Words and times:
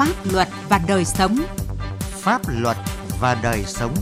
Pháp 0.00 0.32
luật 0.32 0.48
và 0.68 0.80
đời 0.88 1.04
sống. 1.04 1.36
Pháp 2.00 2.42
luật 2.48 2.76
và 3.20 3.40
đời 3.42 3.64
sống. 3.66 3.94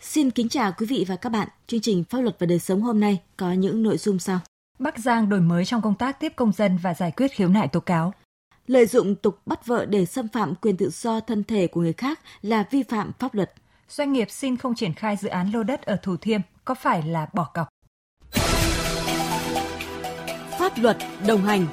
Xin 0.00 0.30
kính 0.30 0.48
chào 0.48 0.72
quý 0.78 0.86
vị 0.86 1.04
và 1.08 1.16
các 1.16 1.28
bạn. 1.28 1.48
Chương 1.66 1.80
trình 1.80 2.04
Pháp 2.04 2.20
luật 2.20 2.36
và 2.38 2.46
đời 2.46 2.58
sống 2.58 2.80
hôm 2.82 3.00
nay 3.00 3.20
có 3.36 3.52
những 3.52 3.82
nội 3.82 3.98
dung 3.98 4.18
sau. 4.18 4.38
Bắc 4.78 4.98
Giang 4.98 5.28
đổi 5.28 5.40
mới 5.40 5.64
trong 5.64 5.82
công 5.82 5.94
tác 5.94 6.20
tiếp 6.20 6.32
công 6.36 6.52
dân 6.52 6.78
và 6.82 6.94
giải 6.94 7.12
quyết 7.16 7.32
khiếu 7.32 7.48
nại 7.48 7.68
tố 7.68 7.80
cáo. 7.80 8.14
Lợi 8.66 8.86
dụng 8.86 9.14
tục 9.14 9.38
bắt 9.46 9.66
vợ 9.66 9.84
để 9.84 10.06
xâm 10.06 10.28
phạm 10.28 10.54
quyền 10.54 10.76
tự 10.76 10.90
do 10.90 11.20
thân 11.20 11.44
thể 11.44 11.66
của 11.66 11.80
người 11.80 11.92
khác 11.92 12.20
là 12.42 12.64
vi 12.70 12.82
phạm 12.82 13.12
pháp 13.18 13.34
luật. 13.34 13.52
Doanh 13.88 14.12
nghiệp 14.12 14.30
xin 14.30 14.56
không 14.56 14.74
triển 14.74 14.94
khai 14.94 15.16
dự 15.16 15.28
án 15.28 15.50
lô 15.50 15.62
đất 15.62 15.82
ở 15.82 15.96
Thủ 15.96 16.16
Thiêm 16.16 16.40
có 16.64 16.74
phải 16.74 17.02
là 17.02 17.26
bỏ 17.32 17.44
cọc? 17.54 17.68
Pháp 20.70 20.82
luật 20.82 20.96
đồng 21.26 21.42
hành. 21.42 21.66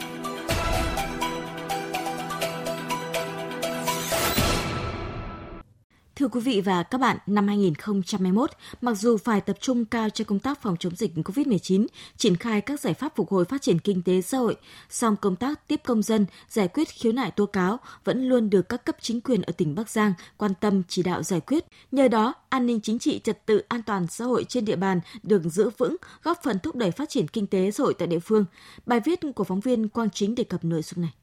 Thưa 6.18 6.28
quý 6.28 6.42
vị 6.42 6.62
và 6.62 6.84
các 6.84 6.98
bạn, 6.98 7.18
năm 7.28 7.48
2021, 7.48 8.52
mặc 8.82 8.94
dù 8.94 9.18
phải 9.18 9.42
tập 9.42 9.58
trung 9.60 9.86
cao 9.86 10.10
cho 10.10 10.26
công 10.26 10.40
tác 10.40 10.62
phòng 10.62 10.76
chống 10.80 10.96
dịch 10.96 11.12
COVID-19, 11.16 11.86
triển 12.18 12.36
khai 12.36 12.62
các 12.62 12.80
giải 12.80 12.94
pháp 12.94 13.16
phục 13.16 13.30
hồi 13.30 13.46
phát 13.46 13.62
triển 13.62 13.80
kinh 13.80 14.02
tế 14.02 14.22
xã 14.22 14.38
hội, 14.38 14.56
song 14.90 15.16
công 15.22 15.36
tác 15.36 15.68
tiếp 15.68 15.82
công 15.86 16.02
dân, 16.02 16.26
giải 16.50 16.68
quyết 16.68 16.88
khiếu 16.90 17.12
nại 17.12 17.32
tố 17.32 17.46
cáo 17.46 17.80
vẫn 18.04 18.30
luôn 18.30 18.50
được 18.50 18.70
các 18.70 18.86
cấp 18.86 18.96
chính 19.02 19.22
quyền 19.22 19.42
ở 19.42 19.52
tỉnh 19.52 19.76
Bắc 19.76 19.90
Giang 19.90 20.14
quan 20.38 20.52
tâm 20.60 20.84
chỉ 20.88 21.04
đạo 21.04 21.24
giải 21.24 21.40
quyết. 21.40 21.66
Nhờ 21.92 22.08
đó, 22.08 22.34
an 22.50 22.66
ninh 22.66 22.80
chính 22.82 23.00
trị, 23.00 23.20
trật 23.24 23.46
tự 23.46 23.62
an 23.68 23.84
toàn 23.84 24.08
xã 24.08 24.26
hội 24.26 24.44
trên 24.44 24.66
địa 24.66 24.76
bàn 24.76 25.00
được 25.24 25.42
giữ 25.44 25.70
vững, 25.78 25.96
góp 26.24 26.40
phần 26.44 26.60
thúc 26.60 26.76
đẩy 26.76 26.92
phát 26.92 27.10
triển 27.10 27.28
kinh 27.28 27.48
tế 27.48 27.72
xã 27.72 27.84
hội 27.84 27.94
tại 27.94 28.08
địa 28.08 28.20
phương. 28.20 28.46
Bài 28.86 29.00
viết 29.06 29.20
của 29.36 29.44
phóng 29.44 29.60
viên 29.60 29.90
Quang 29.90 30.10
Chính 30.10 30.36
đề 30.36 30.44
cập 30.44 30.64
nội 30.64 30.82
dung 30.82 31.02
này 31.02 31.14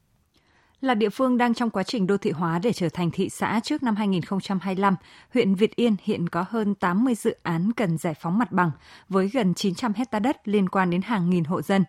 là 0.81 0.93
địa 0.93 1.09
phương 1.09 1.37
đang 1.37 1.53
trong 1.53 1.69
quá 1.69 1.83
trình 1.83 2.07
đô 2.07 2.17
thị 2.17 2.31
hóa 2.31 2.59
để 2.59 2.73
trở 2.73 2.89
thành 2.89 3.11
thị 3.11 3.29
xã 3.29 3.59
trước 3.63 3.83
năm 3.83 3.95
2025, 3.95 4.95
huyện 5.33 5.55
Việt 5.55 5.75
Yên 5.75 5.95
hiện 6.03 6.29
có 6.29 6.45
hơn 6.49 6.75
80 6.75 7.15
dự 7.15 7.35
án 7.43 7.71
cần 7.77 7.97
giải 7.97 8.13
phóng 8.13 8.37
mặt 8.37 8.51
bằng 8.51 8.71
với 9.09 9.29
gần 9.29 9.53
900 9.53 9.93
hecta 9.93 10.19
đất 10.19 10.47
liên 10.47 10.69
quan 10.69 10.89
đến 10.89 11.01
hàng 11.01 11.29
nghìn 11.29 11.43
hộ 11.43 11.61
dân. 11.61 11.83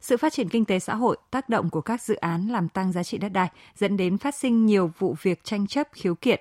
Sự 0.00 0.16
phát 0.16 0.32
triển 0.32 0.48
kinh 0.48 0.64
tế 0.64 0.78
xã 0.78 0.94
hội, 0.94 1.16
tác 1.30 1.48
động 1.48 1.70
của 1.70 1.80
các 1.80 2.02
dự 2.02 2.14
án 2.14 2.48
làm 2.48 2.68
tăng 2.68 2.92
giá 2.92 3.02
trị 3.02 3.18
đất 3.18 3.28
đai 3.28 3.48
dẫn 3.76 3.96
đến 3.96 4.18
phát 4.18 4.34
sinh 4.34 4.66
nhiều 4.66 4.90
vụ 4.98 5.16
việc 5.22 5.44
tranh 5.44 5.66
chấp 5.66 5.88
khiếu 5.92 6.14
kiện 6.14 6.40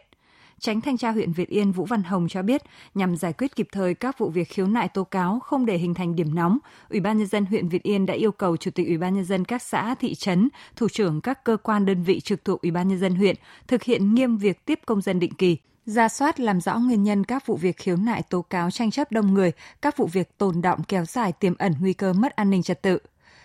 Tránh 0.59 0.81
thanh 0.81 0.97
tra 0.97 1.11
huyện 1.11 1.31
Việt 1.31 1.49
Yên 1.49 1.71
Vũ 1.71 1.85
Văn 1.85 2.03
Hồng 2.03 2.27
cho 2.29 2.41
biết, 2.41 2.61
nhằm 2.95 3.15
giải 3.15 3.33
quyết 3.33 3.55
kịp 3.55 3.67
thời 3.71 3.93
các 3.93 4.19
vụ 4.19 4.29
việc 4.29 4.49
khiếu 4.49 4.67
nại 4.67 4.87
tố 4.87 5.03
cáo 5.03 5.39
không 5.39 5.65
để 5.65 5.77
hình 5.77 5.93
thành 5.93 6.15
điểm 6.15 6.35
nóng, 6.35 6.57
Ủy 6.89 6.99
ban 6.99 7.17
nhân 7.17 7.27
dân 7.27 7.45
huyện 7.45 7.67
Việt 7.67 7.83
Yên 7.83 8.05
đã 8.05 8.13
yêu 8.13 8.31
cầu 8.31 8.57
Chủ 8.57 8.71
tịch 8.71 8.87
Ủy 8.87 8.97
ban 8.97 9.15
nhân 9.15 9.25
dân 9.25 9.45
các 9.45 9.61
xã, 9.61 9.95
thị 9.95 10.15
trấn, 10.15 10.49
thủ 10.75 10.89
trưởng 10.89 11.21
các 11.21 11.43
cơ 11.43 11.57
quan 11.57 11.85
đơn 11.85 12.03
vị 12.03 12.19
trực 12.19 12.45
thuộc 12.45 12.61
Ủy 12.61 12.71
ban 12.71 12.87
nhân 12.87 12.99
dân 12.99 13.15
huyện 13.15 13.35
thực 13.67 13.83
hiện 13.83 14.15
nghiêm 14.15 14.37
việc 14.37 14.65
tiếp 14.65 14.79
công 14.85 15.01
dân 15.01 15.19
định 15.19 15.33
kỳ, 15.33 15.57
ra 15.85 16.09
soát 16.09 16.39
làm 16.39 16.61
rõ 16.61 16.77
nguyên 16.77 17.03
nhân 17.03 17.23
các 17.23 17.45
vụ 17.45 17.55
việc 17.55 17.77
khiếu 17.77 17.95
nại 17.95 18.23
tố 18.23 18.41
cáo 18.41 18.71
tranh 18.71 18.91
chấp 18.91 19.11
đông 19.11 19.33
người, 19.33 19.51
các 19.81 19.97
vụ 19.97 20.07
việc 20.07 20.37
tồn 20.37 20.61
động 20.61 20.83
kéo 20.87 21.05
dài 21.05 21.31
tiềm 21.31 21.53
ẩn 21.57 21.73
nguy 21.79 21.93
cơ 21.93 22.13
mất 22.13 22.35
an 22.35 22.49
ninh 22.49 22.63
trật 22.63 22.81
tự. 22.81 22.99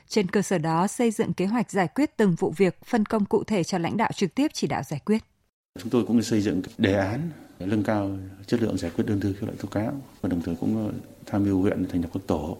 Trên 0.08 0.26
cơ 0.26 0.42
sở 0.42 0.58
đó, 0.58 0.86
xây 0.86 1.10
dựng 1.10 1.32
kế 1.32 1.46
hoạch 1.46 1.70
giải 1.70 1.88
quyết 1.94 2.16
từng 2.16 2.34
vụ 2.34 2.54
việc, 2.56 2.84
phân 2.84 3.04
công 3.04 3.24
cụ 3.24 3.44
thể 3.44 3.64
cho 3.64 3.78
lãnh 3.78 3.96
đạo 3.96 4.10
trực 4.14 4.34
tiếp 4.34 4.50
chỉ 4.54 4.66
đạo 4.66 4.82
giải 4.82 5.00
quyết. 5.04 5.22
Chúng 5.80 5.90
tôi 5.90 6.04
cũng 6.04 6.22
xây 6.22 6.40
dựng 6.40 6.62
đề 6.78 6.94
án 6.94 7.30
nâng 7.58 7.82
cao 7.82 8.10
chất 8.46 8.62
lượng 8.62 8.78
giải 8.78 8.90
quyết 8.96 9.04
đơn 9.06 9.20
thư 9.20 9.32
khiếu 9.32 9.46
nại 9.46 9.56
tố 9.56 9.68
cáo 9.68 10.02
và 10.20 10.28
đồng 10.28 10.40
thời 10.40 10.54
cũng 10.54 10.86
ờ, 10.86 10.92
tham 11.26 11.44
mưu 11.44 11.60
huyện 11.62 11.86
thành 11.88 12.02
lập 12.02 12.08
các 12.14 12.22
tổ 12.26 12.56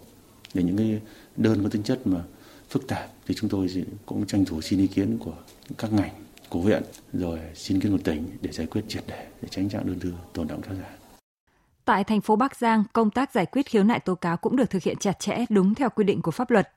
để 0.54 0.62
những 0.62 0.76
cái 0.76 1.00
đơn 1.36 1.62
có 1.62 1.68
tính 1.68 1.82
chất 1.82 2.06
mà 2.06 2.20
phức 2.68 2.86
tạp 2.86 3.10
thì 3.26 3.34
chúng 3.34 3.50
tôi 3.50 3.68
cũng 4.06 4.26
tranh 4.26 4.44
thủ 4.44 4.60
xin 4.60 4.78
ý 4.78 4.86
kiến 4.86 5.18
của 5.18 5.34
các 5.78 5.92
ngành 5.92 6.10
của 6.48 6.60
huyện 6.60 6.82
rồi 7.12 7.38
xin 7.54 7.80
kiến 7.80 7.92
của 7.92 8.02
tỉnh 8.04 8.28
để 8.40 8.52
giải 8.52 8.66
quyết 8.66 8.82
triệt 8.88 9.04
để 9.06 9.26
để 9.42 9.48
tránh 9.50 9.68
trạng 9.68 9.86
đơn 9.86 9.98
thư 10.00 10.12
tồn 10.32 10.48
động 10.48 10.62
kéo 10.62 10.74
dài. 10.74 10.90
Tại 11.84 12.04
thành 12.04 12.20
phố 12.20 12.36
Bắc 12.36 12.56
Giang, 12.56 12.84
công 12.92 13.10
tác 13.10 13.32
giải 13.32 13.46
quyết 13.46 13.66
khiếu 13.66 13.84
nại 13.84 14.00
tố 14.00 14.14
cáo 14.14 14.36
cũng 14.36 14.56
được 14.56 14.70
thực 14.70 14.82
hiện 14.82 14.96
chặt 15.00 15.18
chẽ 15.18 15.44
đúng 15.48 15.74
theo 15.74 15.88
quy 15.90 16.04
định 16.04 16.22
của 16.22 16.30
pháp 16.30 16.50
luật. 16.50 16.68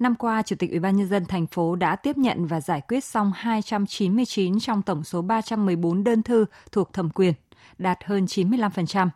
Năm 0.00 0.14
qua, 0.14 0.42
Chủ 0.42 0.56
tịch 0.56 0.70
Ủy 0.70 0.80
ban 0.80 0.96
nhân 0.96 1.08
dân 1.08 1.24
thành 1.24 1.46
phố 1.46 1.76
đã 1.76 1.96
tiếp 1.96 2.18
nhận 2.18 2.46
và 2.46 2.60
giải 2.60 2.80
quyết 2.88 3.04
xong 3.04 3.32
299 3.34 4.60
trong 4.60 4.82
tổng 4.82 5.04
số 5.04 5.22
314 5.22 6.04
đơn 6.04 6.22
thư 6.22 6.46
thuộc 6.72 6.92
thẩm 6.92 7.10
quyền, 7.10 7.34
đạt 7.78 7.98
hơn 8.04 8.24
95%. 8.24 9.08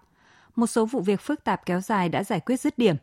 Một 0.56 0.67
số 0.67 0.87
vụ 0.87 1.00
việc 1.00 1.21
phức 1.21 1.45
tạp 1.45 1.67
kéo 1.67 1.81
dài 1.81 2.09
đã 2.09 2.25
giải 2.25 2.41
quyết 2.41 2.61
dứt 2.61 2.78
điểm. 2.78 2.97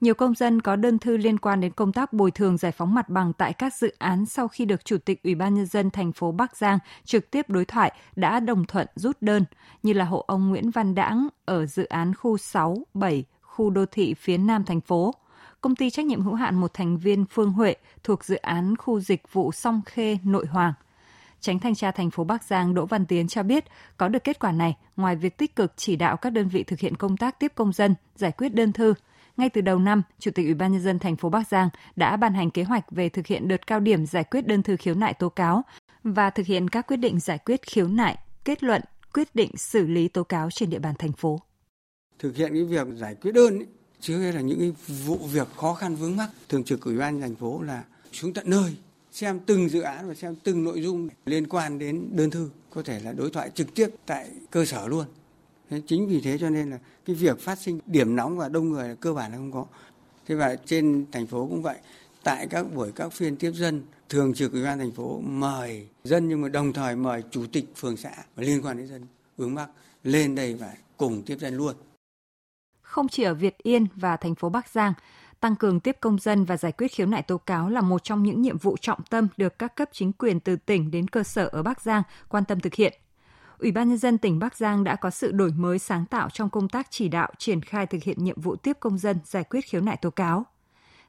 Nhiều 0.00 0.14
công 0.14 0.34
dân 0.34 0.60
có 0.60 0.76
đơn 0.76 0.98
thư 0.98 1.16
liên 1.16 1.38
quan 1.38 1.60
đến 1.60 1.72
công 1.72 1.92
tác 1.92 2.12
bồi 2.12 2.30
thường 2.30 2.56
giải 2.56 2.72
phóng 2.72 2.94
mặt 2.94 3.08
bằng 3.08 3.32
tại 3.32 3.52
các 3.52 3.74
dự 3.74 3.92
án 3.98 4.26
sau 4.26 4.48
khi 4.48 4.64
được 4.64 4.84
Chủ 4.84 4.98
tịch 4.98 5.22
Ủy 5.22 5.34
ban 5.34 5.54
nhân 5.54 5.66
dân 5.66 5.90
thành 5.90 6.12
phố 6.12 6.32
Bắc 6.32 6.56
Giang 6.56 6.78
trực 7.04 7.30
tiếp 7.30 7.50
đối 7.50 7.64
thoại 7.64 7.92
đã 8.16 8.40
đồng 8.40 8.64
thuận 8.64 8.86
rút 8.94 9.16
đơn, 9.20 9.44
như 9.82 9.92
là 9.92 10.04
hộ 10.04 10.24
ông 10.26 10.48
Nguyễn 10.48 10.70
Văn 10.70 10.94
Đãng 10.94 11.28
ở 11.44 11.66
dự 11.66 11.84
án 11.84 12.14
khu 12.14 12.36
6, 12.36 12.76
7, 12.94 13.24
khu 13.42 13.70
đô 13.70 13.86
thị 13.86 14.14
phía 14.14 14.38
Nam 14.38 14.64
thành 14.64 14.80
phố– 14.80 15.14
công 15.64 15.76
ty 15.76 15.90
trách 15.90 16.06
nhiệm 16.06 16.22
hữu 16.22 16.34
hạn 16.34 16.54
một 16.54 16.74
thành 16.74 16.98
viên 16.98 17.24
Phương 17.30 17.52
Huệ 17.52 17.76
thuộc 18.02 18.24
dự 18.24 18.36
án 18.36 18.76
khu 18.76 19.00
dịch 19.00 19.32
vụ 19.32 19.52
Song 19.52 19.80
Khê, 19.86 20.18
Nội 20.24 20.46
Hoàng. 20.46 20.72
Tránh 21.40 21.58
thanh 21.58 21.74
tra 21.74 21.90
thành 21.90 22.10
phố 22.10 22.24
Bắc 22.24 22.44
Giang 22.44 22.74
Đỗ 22.74 22.86
Văn 22.86 23.06
Tiến 23.06 23.28
cho 23.28 23.42
biết, 23.42 23.64
có 23.96 24.08
được 24.08 24.24
kết 24.24 24.38
quả 24.38 24.52
này, 24.52 24.76
ngoài 24.96 25.16
việc 25.16 25.38
tích 25.38 25.56
cực 25.56 25.72
chỉ 25.76 25.96
đạo 25.96 26.16
các 26.16 26.30
đơn 26.30 26.48
vị 26.48 26.64
thực 26.64 26.80
hiện 26.80 26.96
công 26.96 27.16
tác 27.16 27.40
tiếp 27.40 27.52
công 27.54 27.72
dân, 27.72 27.94
giải 28.16 28.32
quyết 28.32 28.54
đơn 28.54 28.72
thư, 28.72 28.94
ngay 29.36 29.48
từ 29.48 29.60
đầu 29.60 29.78
năm, 29.78 30.02
Chủ 30.18 30.30
tịch 30.30 30.46
Ủy 30.46 30.54
ban 30.54 30.72
nhân 30.72 30.80
dân 30.80 30.98
thành 30.98 31.16
phố 31.16 31.28
Bắc 31.28 31.48
Giang 31.48 31.68
đã 31.96 32.16
ban 32.16 32.34
hành 32.34 32.50
kế 32.50 32.62
hoạch 32.62 32.90
về 32.90 33.08
thực 33.08 33.26
hiện 33.26 33.48
đợt 33.48 33.66
cao 33.66 33.80
điểm 33.80 34.06
giải 34.06 34.24
quyết 34.24 34.46
đơn 34.46 34.62
thư 34.62 34.76
khiếu 34.76 34.94
nại 34.94 35.14
tố 35.14 35.28
cáo 35.28 35.62
và 36.02 36.30
thực 36.30 36.46
hiện 36.46 36.68
các 36.68 36.86
quyết 36.86 36.96
định 36.96 37.20
giải 37.20 37.38
quyết 37.38 37.62
khiếu 37.62 37.88
nại, 37.88 38.18
kết 38.44 38.62
luận, 38.62 38.82
quyết 39.14 39.34
định 39.34 39.56
xử 39.56 39.86
lý 39.86 40.08
tố 40.08 40.24
cáo 40.24 40.50
trên 40.50 40.70
địa 40.70 40.78
bàn 40.78 40.94
thành 40.98 41.12
phố. 41.12 41.40
Thực 42.18 42.36
hiện 42.36 42.52
cái 42.52 42.64
việc 42.64 42.86
giải 42.94 43.14
quyết 43.14 43.32
đơn 43.32 43.58
ấy, 43.58 43.66
chứ 44.04 44.32
là 44.32 44.40
những 44.40 44.58
cái 44.58 44.72
vụ 45.06 45.16
việc 45.16 45.48
khó 45.56 45.74
khăn 45.74 45.96
vướng 45.96 46.16
mắc, 46.16 46.30
thường 46.48 46.64
trực 46.64 46.80
ủy 46.84 46.98
ban 46.98 47.20
thành 47.20 47.34
phố 47.34 47.62
là 47.62 47.84
xuống 48.12 48.32
tận 48.32 48.50
nơi 48.50 48.76
xem 49.12 49.40
từng 49.46 49.68
dự 49.68 49.80
án 49.80 50.08
và 50.08 50.14
xem 50.14 50.34
từng 50.42 50.64
nội 50.64 50.82
dung 50.82 51.08
liên 51.26 51.48
quan 51.48 51.78
đến 51.78 52.08
đơn 52.12 52.30
thư, 52.30 52.50
có 52.70 52.82
thể 52.82 53.00
là 53.00 53.12
đối 53.12 53.30
thoại 53.30 53.50
trực 53.54 53.74
tiếp 53.74 53.88
tại 54.06 54.30
cơ 54.50 54.64
sở 54.64 54.88
luôn. 54.88 55.06
Thế 55.70 55.80
chính 55.86 56.08
vì 56.08 56.20
thế 56.20 56.38
cho 56.38 56.50
nên 56.50 56.70
là 56.70 56.78
cái 57.04 57.16
việc 57.16 57.40
phát 57.40 57.58
sinh 57.58 57.80
điểm 57.86 58.16
nóng 58.16 58.38
và 58.38 58.48
đông 58.48 58.70
người 58.70 58.88
là 58.88 58.94
cơ 58.94 59.12
bản 59.12 59.32
là 59.32 59.36
không 59.36 59.52
có. 59.52 59.66
Thế 60.26 60.34
và 60.34 60.56
trên 60.66 61.06
thành 61.12 61.26
phố 61.26 61.46
cũng 61.46 61.62
vậy, 61.62 61.76
tại 62.22 62.46
các 62.50 62.74
buổi 62.74 62.92
các 62.92 63.12
phiên 63.12 63.36
tiếp 63.36 63.52
dân, 63.54 63.82
thường 64.08 64.34
trực 64.34 64.52
ủy 64.52 64.64
ban 64.64 64.78
thành 64.78 64.92
phố 64.92 65.20
mời 65.20 65.86
dân 66.04 66.28
nhưng 66.28 66.40
mà 66.40 66.48
đồng 66.48 66.72
thời 66.72 66.96
mời 66.96 67.22
chủ 67.30 67.46
tịch 67.52 67.64
phường 67.76 67.96
xã 67.96 68.12
và 68.36 68.42
liên 68.42 68.64
quan 68.64 68.76
đến 68.76 68.86
dân 68.86 69.06
vướng 69.36 69.54
mắc 69.54 69.68
lên 70.04 70.34
đây 70.34 70.54
và 70.54 70.74
cùng 70.96 71.22
tiếp 71.22 71.36
dân 71.40 71.56
luôn 71.56 71.74
không 72.94 73.08
chỉ 73.08 73.22
ở 73.22 73.34
Việt 73.34 73.58
Yên 73.58 73.86
và 73.94 74.16
thành 74.16 74.34
phố 74.34 74.48
Bắc 74.48 74.68
Giang, 74.68 74.92
tăng 75.40 75.56
cường 75.56 75.80
tiếp 75.80 75.96
công 76.00 76.18
dân 76.18 76.44
và 76.44 76.56
giải 76.56 76.72
quyết 76.72 76.88
khiếu 76.88 77.06
nại 77.06 77.22
tố 77.22 77.38
cáo 77.38 77.68
là 77.68 77.80
một 77.80 78.04
trong 78.04 78.22
những 78.22 78.42
nhiệm 78.42 78.58
vụ 78.58 78.76
trọng 78.80 79.02
tâm 79.10 79.28
được 79.36 79.58
các 79.58 79.76
cấp 79.76 79.88
chính 79.92 80.12
quyền 80.12 80.40
từ 80.40 80.56
tỉnh 80.56 80.90
đến 80.90 81.08
cơ 81.08 81.22
sở 81.22 81.48
ở 81.52 81.62
Bắc 81.62 81.80
Giang 81.80 82.02
quan 82.28 82.44
tâm 82.44 82.60
thực 82.60 82.74
hiện. 82.74 82.92
Ủy 83.58 83.72
ban 83.72 83.88
nhân 83.88 83.98
dân 83.98 84.18
tỉnh 84.18 84.38
Bắc 84.38 84.56
Giang 84.56 84.84
đã 84.84 84.96
có 84.96 85.10
sự 85.10 85.32
đổi 85.32 85.52
mới 85.52 85.78
sáng 85.78 86.06
tạo 86.06 86.30
trong 86.30 86.50
công 86.50 86.68
tác 86.68 86.86
chỉ 86.90 87.08
đạo 87.08 87.32
triển 87.38 87.60
khai 87.60 87.86
thực 87.86 88.02
hiện 88.02 88.24
nhiệm 88.24 88.40
vụ 88.40 88.56
tiếp 88.56 88.76
công 88.80 88.98
dân 88.98 89.18
giải 89.24 89.44
quyết 89.44 89.60
khiếu 89.64 89.80
nại 89.80 89.96
tố 89.96 90.10
cáo. 90.10 90.46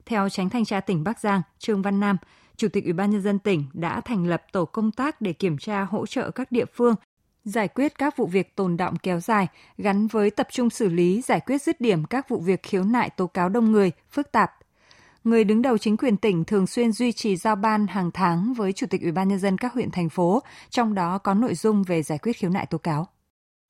Theo 0.06 0.29
Tránh 0.29 0.50
thanh 0.50 0.66
tra 0.66 0.79
tỉnh 0.79 1.03
Bắc 1.03 1.19
Giang, 1.19 1.41
Trương 1.59 1.81
Văn 1.81 2.00
Nam, 2.00 2.17
Chủ 2.57 2.67
tịch 2.67 2.84
Ủy 2.84 2.94
ban 2.94 3.12
nhân 3.12 3.22
dân 3.22 3.40
tỉnh 3.40 3.63
đã 3.73 4.02
thành 4.02 4.28
lập 4.28 4.44
tổ 4.52 4.66
công 4.66 4.91
tác 4.91 5.22
để 5.22 5.34
kiểm 5.34 5.57
tra 5.57 5.81
hỗ 5.84 6.06
trợ 6.06 6.31
các 6.31 6.52
địa 6.52 6.66
phương 6.73 6.96
giải 7.45 7.67
quyết 7.67 7.97
các 7.97 8.17
vụ 8.17 8.25
việc 8.25 8.56
tồn 8.56 8.78
động 8.78 8.95
kéo 9.03 9.19
dài 9.19 9.47
gắn 9.78 10.07
với 10.07 10.29
tập 10.29 10.47
trung 10.51 10.69
xử 10.69 10.89
lý 10.89 11.22
giải 11.22 11.39
quyết 11.39 11.61
dứt 11.61 11.81
điểm 11.81 12.06
các 12.06 12.29
vụ 12.29 12.39
việc 12.39 12.63
khiếu 12.63 12.83
nại 12.83 13.09
tố 13.09 13.28
cáo 13.28 13.50
đông 13.50 13.72
người, 13.72 13.91
phức 14.11 14.31
tạp. 14.31 14.52
Người 15.23 15.43
đứng 15.43 15.61
đầu 15.61 15.78
chính 15.78 15.97
quyền 15.97 16.17
tỉnh 16.17 16.46
thường 16.46 16.67
xuyên 16.67 16.91
duy 16.91 17.11
trì 17.11 17.35
giao 17.35 17.55
ban 17.55 17.87
hàng 17.87 18.11
tháng 18.14 18.53
với 18.53 18.73
Chủ 18.73 18.87
tịch 18.90 19.02
Ủy 19.02 19.11
ban 19.11 19.28
nhân 19.28 19.40
dân 19.40 19.58
các 19.58 19.73
huyện 19.73 19.91
thành 19.91 20.09
phố, 20.09 20.43
trong 20.70 20.93
đó 20.93 21.17
có 21.17 21.34
nội 21.34 21.55
dung 21.55 21.84
về 21.84 22.03
giải 22.03 22.17
quyết 22.17 22.37
khiếu 22.37 22.49
nại 22.49 22.66
tố 22.66 22.78
cáo. 22.78 23.08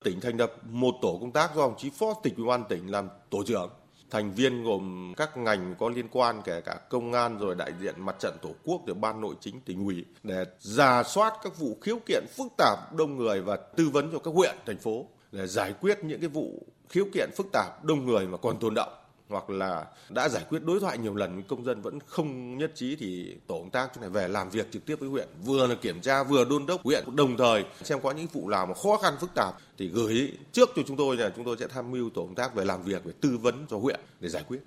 Tỉnh 0.04 0.20
thành 0.20 0.36
lập 0.36 0.52
một 0.70 0.94
tổ 1.02 1.18
công 1.20 1.32
tác 1.32 1.54
do 1.54 1.62
đồng 1.62 1.76
chí 1.78 1.90
Phó 1.90 2.14
Tịch 2.22 2.36
Ủy 2.36 2.46
ban 2.46 2.64
tỉnh 2.68 2.90
làm 2.90 3.08
tổ 3.30 3.42
trưởng 3.46 3.70
thành 4.10 4.34
viên 4.34 4.64
gồm 4.64 5.14
các 5.16 5.36
ngành 5.36 5.74
có 5.78 5.88
liên 5.88 6.08
quan, 6.12 6.42
kể 6.44 6.60
cả 6.60 6.74
công 6.90 7.12
an, 7.12 7.38
rồi 7.38 7.54
đại 7.54 7.72
diện 7.80 7.94
mặt 7.98 8.16
trận 8.18 8.36
tổ 8.42 8.50
quốc, 8.64 8.86
rồi 8.86 8.94
ban 8.94 9.20
nội 9.20 9.34
chính, 9.40 9.60
tỉnh 9.60 9.84
ủy, 9.84 10.04
để 10.22 10.44
ra 10.58 11.02
soát 11.02 11.34
các 11.42 11.58
vụ 11.58 11.78
khiếu 11.80 11.98
kiện 12.06 12.24
phức 12.36 12.46
tạp, 12.58 12.94
đông 12.94 13.16
người 13.16 13.40
và 13.40 13.56
tư 13.56 13.88
vấn 13.88 14.12
cho 14.12 14.18
các 14.18 14.34
huyện, 14.34 14.56
thành 14.66 14.78
phố, 14.78 15.06
để 15.32 15.46
giải 15.46 15.74
quyết 15.80 16.04
những 16.04 16.20
cái 16.20 16.28
vụ 16.28 16.66
khiếu 16.88 17.04
kiện 17.14 17.30
phức 17.36 17.46
tạp, 17.52 17.84
đông 17.84 18.06
người 18.06 18.26
mà 18.26 18.38
còn 18.38 18.58
tồn 18.58 18.74
động 18.74 18.92
hoặc 19.28 19.50
là 19.50 19.84
đã 20.08 20.28
giải 20.28 20.44
quyết 20.48 20.64
đối 20.64 20.80
thoại 20.80 20.98
nhiều 20.98 21.14
lần 21.14 21.42
công 21.42 21.64
dân 21.64 21.82
vẫn 21.82 21.98
không 22.06 22.58
nhất 22.58 22.72
trí 22.74 22.96
thì 22.96 23.36
tổ 23.46 23.58
công 23.58 23.70
tác 23.70 23.90
chúng 23.94 24.00
này 24.00 24.10
về 24.10 24.28
làm 24.28 24.50
việc 24.50 24.72
trực 24.72 24.86
tiếp 24.86 24.96
với 25.00 25.08
huyện 25.08 25.28
vừa 25.44 25.66
là 25.66 25.74
kiểm 25.74 26.00
tra 26.00 26.22
vừa 26.22 26.44
đôn 26.44 26.66
đốc 26.66 26.82
huyện 26.82 27.16
đồng 27.16 27.36
thời 27.36 27.64
xem 27.82 28.00
có 28.02 28.10
những 28.10 28.26
vụ 28.32 28.48
nào 28.48 28.66
mà 28.66 28.74
khó 28.74 28.96
khăn 28.96 29.14
phức 29.20 29.30
tạp 29.34 29.54
thì 29.78 29.88
gửi 29.88 30.32
trước 30.52 30.70
cho 30.76 30.82
chúng 30.86 30.96
tôi 30.96 31.16
là 31.16 31.32
chúng 31.36 31.44
tôi 31.44 31.56
sẽ 31.60 31.66
tham 31.68 31.90
mưu 31.90 32.10
tổ 32.10 32.22
công 32.22 32.34
tác 32.34 32.54
về 32.54 32.64
làm 32.64 32.82
việc 32.82 33.04
về 33.04 33.12
tư 33.20 33.38
vấn 33.42 33.66
cho 33.70 33.78
huyện 33.78 34.00
để 34.20 34.28
giải 34.28 34.44
quyết 34.48 34.58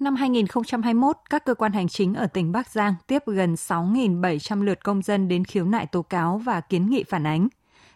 Năm 0.00 0.16
2021, 0.16 1.16
các 1.30 1.44
cơ 1.44 1.54
quan 1.54 1.72
hành 1.72 1.88
chính 1.88 2.14
ở 2.14 2.26
tỉnh 2.26 2.52
Bắc 2.52 2.70
Giang 2.70 2.94
tiếp 3.06 3.22
gần 3.26 3.54
6.700 3.54 4.62
lượt 4.62 4.84
công 4.84 5.02
dân 5.02 5.28
đến 5.28 5.44
khiếu 5.44 5.64
nại 5.64 5.86
tố 5.86 6.02
cáo 6.02 6.38
và 6.38 6.60
kiến 6.60 6.90
nghị 6.90 7.04
phản 7.04 7.26
ánh. 7.26 7.48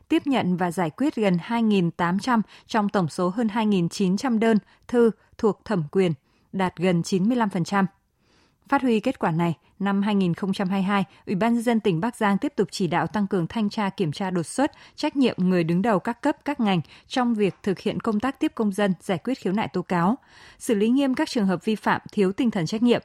Tiếp 0.09 0.27
nhận 0.27 0.57
và 0.57 0.71
giải 0.71 0.91
quyết 0.91 1.15
gần 1.15 1.39
2.800 1.47 2.41
trong 2.67 2.89
tổng 2.89 3.09
số 3.09 3.29
hơn 3.29 3.47
2.900 3.47 4.39
đơn, 4.39 4.59
thư 4.89 5.11
thuộc 5.39 5.65
thẩm 5.65 5.83
quyền, 5.93 6.13
đạt 6.53 6.77
gần 6.77 7.01
95%. 7.01 7.87
Phát 8.69 8.83
huy 8.83 9.01
kết 9.01 9.19
quả 9.19 9.31
này, 9.31 9.55
năm 9.79 10.03
2022, 10.03 11.05
Ủy 11.27 11.35
ban 11.35 11.55
nhân 11.55 11.63
dân 11.63 11.81
tỉnh 11.81 12.01
Bắc 12.01 12.17
Giang 12.17 12.39
tiếp 12.39 12.53
tục 12.57 12.69
chỉ 12.71 12.87
đạo 12.87 13.07
tăng 13.07 13.27
cường 13.27 13.47
thanh 13.47 13.71
tra 13.71 13.91
kiểm 13.91 14.13
tra 14.13 14.31
đột 14.31 14.43
xuất, 14.43 14.73
trách 14.97 15.17
nhiệm 15.17 15.37
người 15.39 15.65
đứng 15.65 15.83
đầu 15.83 15.99
các 15.99 16.23
cấp 16.23 16.37
các 16.45 16.61
ngành 16.61 16.81
trong 17.07 17.35
việc 17.35 17.55
thực 17.63 17.79
hiện 17.79 18.01
công 18.01 18.21
tác 18.21 18.41
tiếp 18.41 18.53
công 18.55 18.73
dân, 18.73 18.95
giải 19.01 19.19
quyết 19.19 19.39
khiếu 19.39 19.53
nại 19.53 19.69
tố 19.69 19.83
cáo, 19.83 20.19
xử 20.59 20.75
lý 20.75 20.89
nghiêm 20.89 21.15
các 21.15 21.29
trường 21.29 21.47
hợp 21.47 21.65
vi 21.65 21.75
phạm 21.75 22.01
thiếu 22.13 22.33
tinh 22.33 22.51
thần 22.51 22.67
trách 22.67 22.83
nhiệm. 22.83 23.03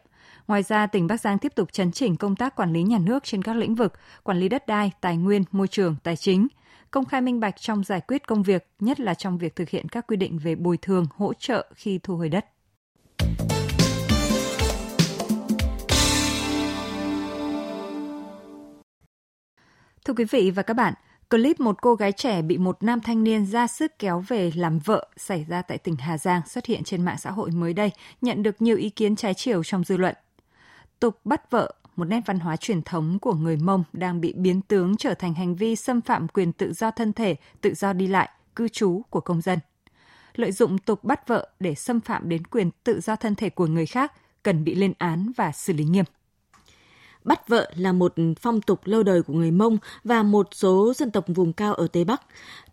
Ngoài 0.48 0.64
ra, 0.64 0.88
tỉnh 0.88 1.08
Bắc 1.08 1.22
Giang 1.22 1.38
tiếp 1.38 1.56
tục 1.56 1.74
chấn 1.74 1.92
chỉnh 1.92 2.16
công 2.16 2.36
tác 2.36 2.56
quản 2.56 2.74
lý 2.74 2.84
nhà 2.84 2.98
nước 3.00 3.24
trên 3.24 3.42
các 3.42 3.56
lĩnh 3.56 3.76
vực, 3.76 3.94
quản 4.24 4.40
lý 4.40 4.50
đất 4.50 4.68
đai, 4.68 4.92
tài 5.02 5.18
nguyên, 5.18 5.44
môi 5.52 5.68
trường, 5.68 5.96
tài 6.04 6.16
chính, 6.16 6.48
công 6.92 7.06
khai 7.06 7.22
minh 7.22 7.40
bạch 7.40 7.62
trong 7.62 7.84
giải 7.84 8.02
quyết 8.02 8.28
công 8.28 8.44
việc, 8.44 8.68
nhất 8.80 9.00
là 9.00 9.14
trong 9.14 9.38
việc 9.38 9.56
thực 9.56 9.70
hiện 9.70 9.90
các 9.90 10.08
quy 10.08 10.18
định 10.18 10.40
về 10.40 10.56
bồi 10.56 10.78
thường, 10.78 11.06
hỗ 11.16 11.34
trợ 11.34 11.68
khi 11.76 12.00
thu 12.04 12.18
hồi 12.18 12.30
đất. 12.30 12.46
Thưa 20.06 20.14
quý 20.14 20.26
vị 20.26 20.52
và 20.52 20.64
các 20.64 20.74
bạn, 20.74 20.94
clip 21.30 21.60
một 21.60 21.82
cô 21.82 21.96
gái 21.96 22.12
trẻ 22.12 22.42
bị 22.42 22.58
một 22.58 22.84
nam 22.84 23.02
thanh 23.02 23.24
niên 23.24 23.46
ra 23.46 23.68
sức 23.68 24.00
kéo 24.00 24.24
về 24.28 24.52
làm 24.56 24.80
vợ 24.80 25.08
xảy 25.18 25.46
ra 25.50 25.62
tại 25.62 25.78
tỉnh 25.78 25.96
Hà 25.96 26.18
Giang 26.18 26.42
xuất 26.48 26.66
hiện 26.66 26.84
trên 26.84 27.06
mạng 27.06 27.18
xã 27.18 27.32
hội 27.32 27.52
mới 27.52 27.74
đây, 27.74 27.92
nhận 28.22 28.44
được 28.44 28.62
nhiều 28.62 28.78
ý 28.78 28.90
kiến 28.90 29.16
trái 29.16 29.34
chiều 29.34 29.64
trong 29.64 29.84
dư 29.84 29.98
luận. 29.98 30.16
Tục 31.00 31.20
bắt 31.26 31.52
vợ, 31.52 31.74
một 32.00 32.06
nét 32.06 32.22
văn 32.26 32.40
hóa 32.40 32.56
truyền 32.56 32.82
thống 32.82 33.18
của 33.22 33.34
người 33.34 33.58
Mông 33.58 33.84
đang 33.94 34.22
bị 34.22 34.34
biến 34.34 34.62
tướng 34.62 34.98
trở 34.98 35.14
thành 35.14 35.34
hành 35.34 35.56
vi 35.56 35.76
xâm 35.76 36.02
phạm 36.02 36.28
quyền 36.28 36.54
tự 36.54 36.74
do 36.74 36.92
thân 36.92 37.14
thể, 37.14 37.36
tự 37.62 37.74
do 37.74 37.94
đi 37.94 38.08
lại, 38.08 38.30
cư 38.56 38.68
trú 38.68 39.02
của 39.10 39.22
công 39.22 39.42
dân. 39.42 39.60
Lợi 40.36 40.52
dụng 40.52 40.78
tục 40.78 41.04
bắt 41.04 41.28
vợ 41.28 41.50
để 41.60 41.76
xâm 41.76 42.00
phạm 42.00 42.30
đến 42.30 42.48
quyền 42.48 42.72
tự 42.84 43.00
do 43.00 43.16
thân 43.16 43.36
thể 43.36 43.50
của 43.50 43.68
người 43.68 43.86
khác 43.86 44.14
cần 44.44 44.64
bị 44.64 44.76
lên 44.76 44.94
án 44.98 45.32
và 45.38 45.52
xử 45.52 45.74
lý 45.74 45.84
nghiêm. 45.84 46.06
Bắt 47.24 47.48
vợ 47.48 47.72
là 47.76 47.94
một 47.94 48.14
phong 48.40 48.62
tục 48.62 48.80
lâu 48.84 49.04
đời 49.04 49.24
của 49.24 49.34
người 49.34 49.52
Mông 49.52 49.78
và 50.04 50.24
một 50.24 50.48
số 50.52 50.94
dân 50.96 51.12
tộc 51.12 51.26
vùng 51.28 51.54
cao 51.54 51.74
ở 51.74 51.88
Tây 51.88 52.06
Bắc. 52.06 52.22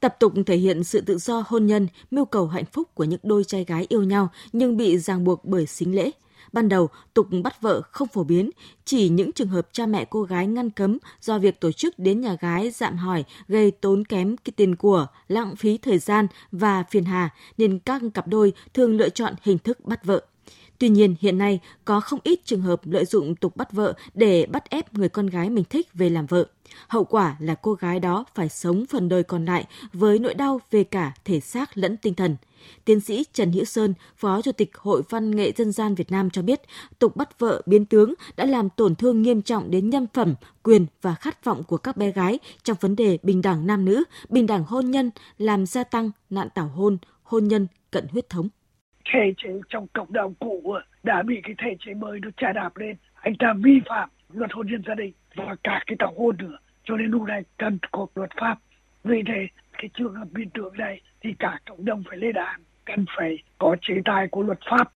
Tập 0.00 0.16
tục 0.20 0.32
thể 0.46 0.56
hiện 0.56 0.84
sự 0.84 1.00
tự 1.00 1.18
do 1.18 1.44
hôn 1.46 1.66
nhân, 1.66 1.88
mưu 2.10 2.24
cầu 2.24 2.46
hạnh 2.46 2.64
phúc 2.64 2.88
của 2.94 3.04
những 3.04 3.20
đôi 3.22 3.44
trai 3.44 3.64
gái 3.64 3.86
yêu 3.88 4.02
nhau 4.02 4.28
nhưng 4.52 4.76
bị 4.76 4.98
ràng 4.98 5.24
buộc 5.24 5.44
bởi 5.44 5.66
xính 5.66 5.96
lễ. 5.96 6.10
Ban 6.52 6.68
đầu, 6.68 6.88
tục 7.14 7.26
bắt 7.44 7.60
vợ 7.60 7.82
không 7.92 8.08
phổ 8.08 8.24
biến, 8.24 8.50
chỉ 8.84 9.08
những 9.08 9.32
trường 9.32 9.48
hợp 9.48 9.68
cha 9.72 9.86
mẹ 9.86 10.04
cô 10.04 10.22
gái 10.22 10.46
ngăn 10.46 10.70
cấm 10.70 10.98
do 11.20 11.38
việc 11.38 11.60
tổ 11.60 11.72
chức 11.72 11.98
đến 11.98 12.20
nhà 12.20 12.36
gái 12.40 12.70
dạm 12.70 12.96
hỏi 12.96 13.24
gây 13.48 13.70
tốn 13.70 14.04
kém 14.04 14.36
tiền 14.56 14.76
của, 14.76 15.06
lãng 15.28 15.56
phí 15.56 15.78
thời 15.78 15.98
gian 15.98 16.26
và 16.52 16.84
phiền 16.90 17.04
hà, 17.04 17.30
nên 17.58 17.78
các 17.78 18.02
cặp 18.14 18.28
đôi 18.28 18.52
thường 18.74 18.96
lựa 18.96 19.08
chọn 19.08 19.34
hình 19.42 19.58
thức 19.58 19.84
bắt 19.84 20.04
vợ. 20.04 20.22
Tuy 20.78 20.88
nhiên, 20.88 21.14
hiện 21.20 21.38
nay 21.38 21.60
có 21.84 22.00
không 22.00 22.20
ít 22.22 22.40
trường 22.44 22.60
hợp 22.60 22.80
lợi 22.84 23.04
dụng 23.04 23.36
tục 23.36 23.56
bắt 23.56 23.72
vợ 23.72 23.94
để 24.14 24.46
bắt 24.46 24.70
ép 24.70 24.94
người 24.94 25.08
con 25.08 25.26
gái 25.26 25.50
mình 25.50 25.64
thích 25.70 25.88
về 25.94 26.10
làm 26.10 26.26
vợ. 26.26 26.46
Hậu 26.88 27.04
quả 27.04 27.36
là 27.40 27.54
cô 27.54 27.74
gái 27.74 28.00
đó 28.00 28.24
phải 28.34 28.48
sống 28.48 28.84
phần 28.86 29.08
đời 29.08 29.22
còn 29.22 29.44
lại 29.44 29.66
với 29.92 30.18
nỗi 30.18 30.34
đau 30.34 30.60
về 30.70 30.84
cả 30.84 31.12
thể 31.24 31.40
xác 31.40 31.78
lẫn 31.78 31.96
tinh 31.96 32.14
thần. 32.14 32.36
Tiến 32.84 33.00
sĩ 33.00 33.24
Trần 33.32 33.52
Hữu 33.52 33.64
Sơn, 33.64 33.94
Phó 34.16 34.42
Chủ 34.42 34.52
tịch 34.52 34.76
Hội 34.76 35.02
Văn 35.08 35.36
nghệ 35.36 35.52
Dân 35.56 35.72
gian 35.72 35.94
Việt 35.94 36.10
Nam 36.10 36.30
cho 36.30 36.42
biết, 36.42 36.60
tục 36.98 37.16
bắt 37.16 37.38
vợ 37.38 37.62
biến 37.66 37.84
tướng 37.84 38.14
đã 38.36 38.44
làm 38.44 38.68
tổn 38.70 38.94
thương 38.94 39.22
nghiêm 39.22 39.42
trọng 39.42 39.70
đến 39.70 39.90
nhân 39.90 40.06
phẩm, 40.14 40.34
quyền 40.62 40.86
và 41.02 41.14
khát 41.14 41.44
vọng 41.44 41.62
của 41.64 41.76
các 41.76 41.96
bé 41.96 42.12
gái 42.12 42.38
trong 42.62 42.76
vấn 42.80 42.96
đề 42.96 43.18
bình 43.22 43.42
đẳng 43.42 43.66
nam 43.66 43.84
nữ, 43.84 44.04
bình 44.28 44.46
đẳng 44.46 44.64
hôn 44.64 44.90
nhân, 44.90 45.10
làm 45.38 45.66
gia 45.66 45.84
tăng 45.84 46.10
nạn 46.30 46.48
tảo 46.54 46.68
hôn, 46.68 46.98
hôn 47.22 47.48
nhân 47.48 47.66
cận 47.90 48.06
huyết 48.08 48.28
thống 48.28 48.48
thể 49.12 49.32
chế 49.36 49.50
trong 49.68 49.86
cộng 49.92 50.12
đồng 50.12 50.34
cũ 50.34 50.72
ờ, 50.74 50.82
đã 51.02 51.22
bị 51.22 51.40
cái 51.42 51.54
thể 51.58 51.76
chế 51.80 51.94
mới 51.94 52.20
nó 52.20 52.28
trà 52.36 52.52
đạp 52.52 52.76
lên. 52.76 52.96
Anh 53.14 53.34
ta 53.38 53.54
vi 53.64 53.80
phạm 53.88 54.08
luật 54.32 54.52
hôn 54.52 54.66
nhân 54.66 54.82
gia 54.86 54.94
đình 54.94 55.12
và 55.34 55.56
cả 55.64 55.82
cái 55.86 55.96
tảo 55.98 56.14
hôn 56.16 56.36
nữa. 56.38 56.58
Cho 56.84 56.96
nên 56.96 57.06
lúc 57.06 57.22
này 57.22 57.42
cần 57.56 57.78
có 57.92 58.06
luật 58.14 58.30
pháp. 58.40 58.58
Vì 59.04 59.22
thế, 59.26 59.48
cái 59.72 59.90
trường 59.94 60.14
hợp 60.14 60.28
biên 60.32 60.50
tượng 60.50 60.74
này 60.76 61.00
thì 61.20 61.34
cả 61.38 61.58
cộng 61.66 61.84
đồng 61.84 62.02
phải 62.08 62.18
lên 62.18 62.34
án, 62.34 62.60
cần 62.84 63.04
phải 63.16 63.38
có 63.58 63.76
chế 63.82 63.94
tài 64.04 64.28
của 64.28 64.42
luật 64.42 64.58
pháp. 64.70 64.92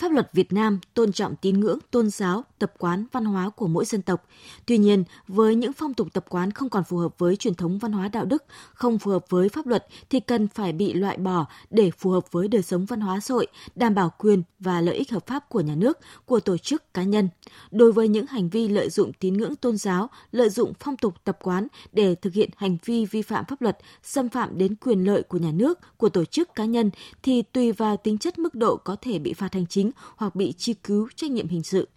Pháp 0.00 0.12
luật 0.12 0.30
Việt 0.32 0.52
Nam 0.52 0.78
tôn 0.94 1.12
trọng 1.12 1.36
tín 1.36 1.60
ngưỡng, 1.60 1.78
tôn 1.90 2.10
giáo, 2.10 2.44
tập 2.58 2.72
quán, 2.78 3.06
văn 3.12 3.24
hóa 3.24 3.50
của 3.50 3.66
mỗi 3.66 3.84
dân 3.84 4.02
tộc. 4.02 4.26
Tuy 4.66 4.78
nhiên, 4.78 5.04
với 5.28 5.54
những 5.54 5.72
phong 5.72 5.94
tục 5.94 6.08
tập 6.12 6.24
quán 6.28 6.50
không 6.50 6.68
còn 6.68 6.84
phù 6.84 6.96
hợp 6.96 7.18
với 7.18 7.36
truyền 7.36 7.54
thống 7.54 7.78
văn 7.78 7.92
hóa 7.92 8.08
đạo 8.08 8.24
đức, 8.24 8.44
không 8.74 8.98
phù 8.98 9.10
hợp 9.10 9.24
với 9.28 9.48
pháp 9.48 9.66
luật 9.66 9.86
thì 10.10 10.20
cần 10.20 10.48
phải 10.48 10.72
bị 10.72 10.92
loại 10.92 11.16
bỏ 11.16 11.46
để 11.70 11.90
phù 11.90 12.10
hợp 12.10 12.32
với 12.32 12.48
đời 12.48 12.62
sống 12.62 12.84
văn 12.84 13.00
hóa 13.00 13.20
xã 13.20 13.34
hội, 13.34 13.46
đảm 13.74 13.94
bảo 13.94 14.12
quyền 14.18 14.42
và 14.58 14.80
lợi 14.80 14.94
ích 14.94 15.10
hợp 15.10 15.26
pháp 15.26 15.48
của 15.48 15.60
nhà 15.60 15.74
nước, 15.74 15.98
của 16.24 16.40
tổ 16.40 16.56
chức 16.56 16.94
cá 16.94 17.02
nhân. 17.02 17.28
Đối 17.70 17.92
với 17.92 18.08
những 18.08 18.26
hành 18.26 18.48
vi 18.48 18.68
lợi 18.68 18.90
dụng 18.90 19.12
tín 19.12 19.34
ngưỡng 19.34 19.56
tôn 19.56 19.76
giáo, 19.76 20.10
lợi 20.32 20.50
dụng 20.50 20.72
phong 20.80 20.96
tục 20.96 21.14
tập 21.24 21.38
quán 21.42 21.66
để 21.92 22.14
thực 22.14 22.32
hiện 22.34 22.50
hành 22.56 22.76
vi 22.84 23.06
vi 23.06 23.22
phạm 23.22 23.44
pháp 23.44 23.62
luật, 23.62 23.78
xâm 24.02 24.28
phạm 24.28 24.58
đến 24.58 24.74
quyền 24.74 25.04
lợi 25.04 25.22
của 25.22 25.38
nhà 25.38 25.50
nước, 25.52 25.78
của 25.96 26.08
tổ 26.08 26.24
chức 26.24 26.54
cá 26.54 26.64
nhân 26.64 26.90
thì 27.22 27.42
tùy 27.42 27.72
vào 27.72 27.96
tính 27.96 28.18
chất 28.18 28.38
mức 28.38 28.54
độ 28.54 28.76
có 28.76 28.96
thể 29.00 29.18
bị 29.18 29.32
phạt 29.32 29.54
hành 29.54 29.66
chính 29.66 29.89
hoặc 30.16 30.34
bị 30.34 30.54
truy 30.58 30.74
cứu 30.74 31.08
trách 31.16 31.30
nhiệm 31.30 31.48
hình 31.48 31.62
sự. 31.62 31.88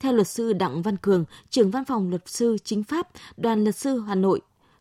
Theo 0.00 0.12
luật 0.12 0.28
sư 0.28 0.52
Đặng 0.52 0.82
Văn 0.82 0.96
Cường, 0.96 1.24
trưởng 1.50 1.70
văn 1.70 1.84
phòng 1.84 2.10
luật 2.10 2.22
sư 2.26 2.56
chính 2.64 2.84
pháp, 2.84 3.08
đoàn 3.36 3.64
luật 3.64 3.76
sư 3.76 4.00
Hà 4.00 4.14
Nội, 4.14 4.40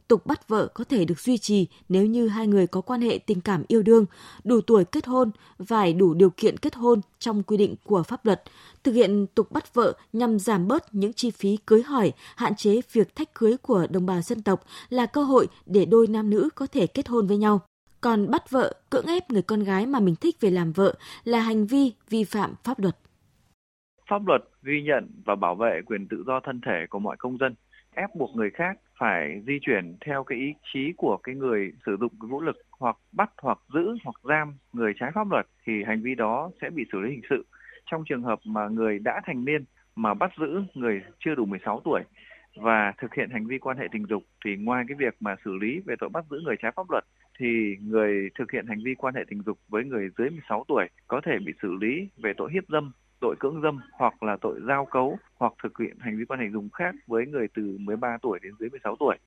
tục 0.10 0.26
bắt 0.26 0.48
vợ 0.48 0.68
có 0.74 0.84
thể 0.84 1.06
được 1.06 1.20
duy 1.20 1.38
trì 1.38 1.68
nếu 1.90 2.06
như 2.06 2.28
hai 2.28 2.48
người 2.48 2.68
có 2.68 2.82
quan 2.82 3.02
hệ 3.02 3.18
tình 3.18 3.42
cảm 3.42 3.64
yêu 3.68 3.84
đương, 3.84 4.06
đủ 4.44 4.62
tuổi 4.62 4.86
kết 4.86 5.06
hôn, 5.06 5.32
phải 5.66 5.94
đủ 5.94 6.14
điều 6.14 6.30
kiện 6.30 6.58
kết 6.58 6.76
hôn 6.76 7.02
trong 7.20 7.44
quy 7.44 7.58
định 7.58 7.76
của 7.84 8.04
pháp 8.04 8.26
luật. 8.26 8.44
Thực 8.84 8.92
hiện 8.92 9.28
tục 9.28 9.52
bắt 9.52 9.74
vợ 9.74 9.94
nhằm 10.14 10.40
giảm 10.40 10.68
bớt 10.68 10.96
những 10.96 11.14
chi 11.14 11.32
phí 11.32 11.58
cưới 11.66 11.84
hỏi, 11.84 12.12
hạn 12.36 12.56
chế 12.56 12.82
việc 12.92 13.16
thách 13.16 13.34
cưới 13.34 13.58
của 13.58 13.88
đồng 13.90 14.06
bào 14.06 14.22
dân 14.22 14.42
tộc 14.42 14.64
là 14.90 15.06
cơ 15.06 15.24
hội 15.24 15.48
để 15.66 15.86
đôi 15.86 16.08
nam 16.08 16.30
nữ 16.30 16.50
có 16.56 16.68
thể 16.68 16.88
kết 16.88 17.08
hôn 17.08 17.28
với 17.28 17.38
nhau. 17.38 17.62
Còn 18.02 18.32
bắt 18.32 18.52
vợ, 18.52 18.74
cưỡng 18.90 19.06
ép 19.06 19.24
người 19.30 19.42
con 19.42 19.64
gái 19.64 19.86
mà 19.86 20.00
mình 20.00 20.16
thích 20.22 20.36
về 20.42 20.50
làm 20.50 20.72
vợ 20.72 20.94
là 21.24 21.40
hành 21.40 21.66
vi 21.66 21.94
vi 22.10 22.24
phạm 22.24 22.54
pháp 22.64 22.80
luật. 22.80 22.96
Pháp 24.10 24.28
luật 24.28 24.42
ghi 24.64 24.82
nhận 24.82 25.12
và 25.26 25.36
bảo 25.36 25.56
vệ 25.56 25.82
quyền 25.86 26.08
tự 26.08 26.24
do 26.28 26.40
thân 26.40 26.62
thể 26.66 26.86
của 26.90 27.00
mọi 27.00 27.18
công 27.20 27.38
dân, 27.38 27.56
ép 27.96 28.16
buộc 28.16 28.36
người 28.36 28.50
khác 28.50 28.78
phải 29.00 29.42
di 29.48 29.54
chuyển 29.62 29.98
theo 30.06 30.24
cái 30.24 30.38
ý 30.40 30.54
chí 30.74 30.94
của 30.98 31.18
cái 31.24 31.36
người 31.36 31.72
sử 31.86 31.98
dụng 32.00 32.12
cái 32.22 32.28
vũ 32.30 32.42
lực 32.42 32.58
hoặc 32.72 32.98
bắt 33.12 33.30
hoặc 33.42 33.60
giữ 33.74 33.96
hoặc 34.04 34.16
giam 34.24 34.58
người 34.74 34.94
trái 35.00 35.12
pháp 35.16 35.32
luật 35.32 35.46
thì 35.66 35.74
hành 35.88 36.02
vi 36.02 36.16
đó 36.16 36.52
sẽ 36.62 36.70
bị 36.70 36.84
xử 36.92 37.00
lý 37.00 37.12
hình 37.12 37.22
sự. 37.30 37.46
Trong 37.92 38.04
trường 38.10 38.24
hợp 38.24 38.40
mà 38.46 38.68
người 38.68 39.00
đã 39.00 39.22
thành 39.26 39.46
niên 39.46 39.66
mà 39.96 40.14
bắt 40.14 40.32
giữ 40.40 40.64
người 40.74 41.02
chưa 41.20 41.36
đủ 41.36 41.46
16 41.46 41.82
tuổi 41.86 42.02
và 42.56 42.94
thực 43.02 43.14
hiện 43.14 43.30
hành 43.30 43.48
vi 43.48 43.58
quan 43.60 43.78
hệ 43.78 43.88
tình 43.92 44.06
dục 44.10 44.24
thì 44.46 44.56
ngoài 44.56 44.84
cái 44.88 44.98
việc 45.00 45.16
mà 45.20 45.36
xử 45.46 45.56
lý 45.56 45.80
về 45.86 45.96
tội 46.00 46.10
bắt 46.10 46.26
giữ 46.30 46.40
người 46.44 46.56
trái 46.62 46.72
pháp 46.76 46.92
luật 46.92 47.04
thì 47.40 47.76
người 47.82 48.30
thực 48.40 48.52
hiện 48.52 48.68
hành 48.68 48.80
vi 48.84 48.96
quan 48.98 49.16
hệ 49.16 49.22
tình 49.30 49.42
dục 49.46 49.58
với 49.68 49.84
người 49.84 50.10
dưới 50.18 50.30
16 50.30 50.66
tuổi 50.68 50.86
có 51.08 51.22
thể 51.26 51.32
bị 51.46 51.54
xử 51.62 51.74
lý 51.82 52.08
về 52.18 52.34
tội 52.38 52.50
hiếp 52.54 52.64
dâm, 52.70 52.92
tội 53.22 53.36
cưỡng 53.40 53.62
dâm 53.64 53.80
hoặc 53.92 54.24
là 54.24 54.38
tội 54.42 54.60
giao 54.68 54.86
cấu 54.86 55.18
hoặc 55.36 55.54
thực 55.64 55.80
hiện 55.80 55.98
hành 56.00 56.18
vi 56.18 56.26
quan 56.26 56.40
hệ 56.40 56.46
dùng 56.54 56.70
khác 56.70 56.96
với 57.08 57.26
người 57.26 57.48
từ 57.56 57.78
13 57.80 58.18
tuổi 58.22 58.40
đến 58.44 58.54
dưới 58.60 58.70
16 58.70 58.96
tuổi. 59.00 59.18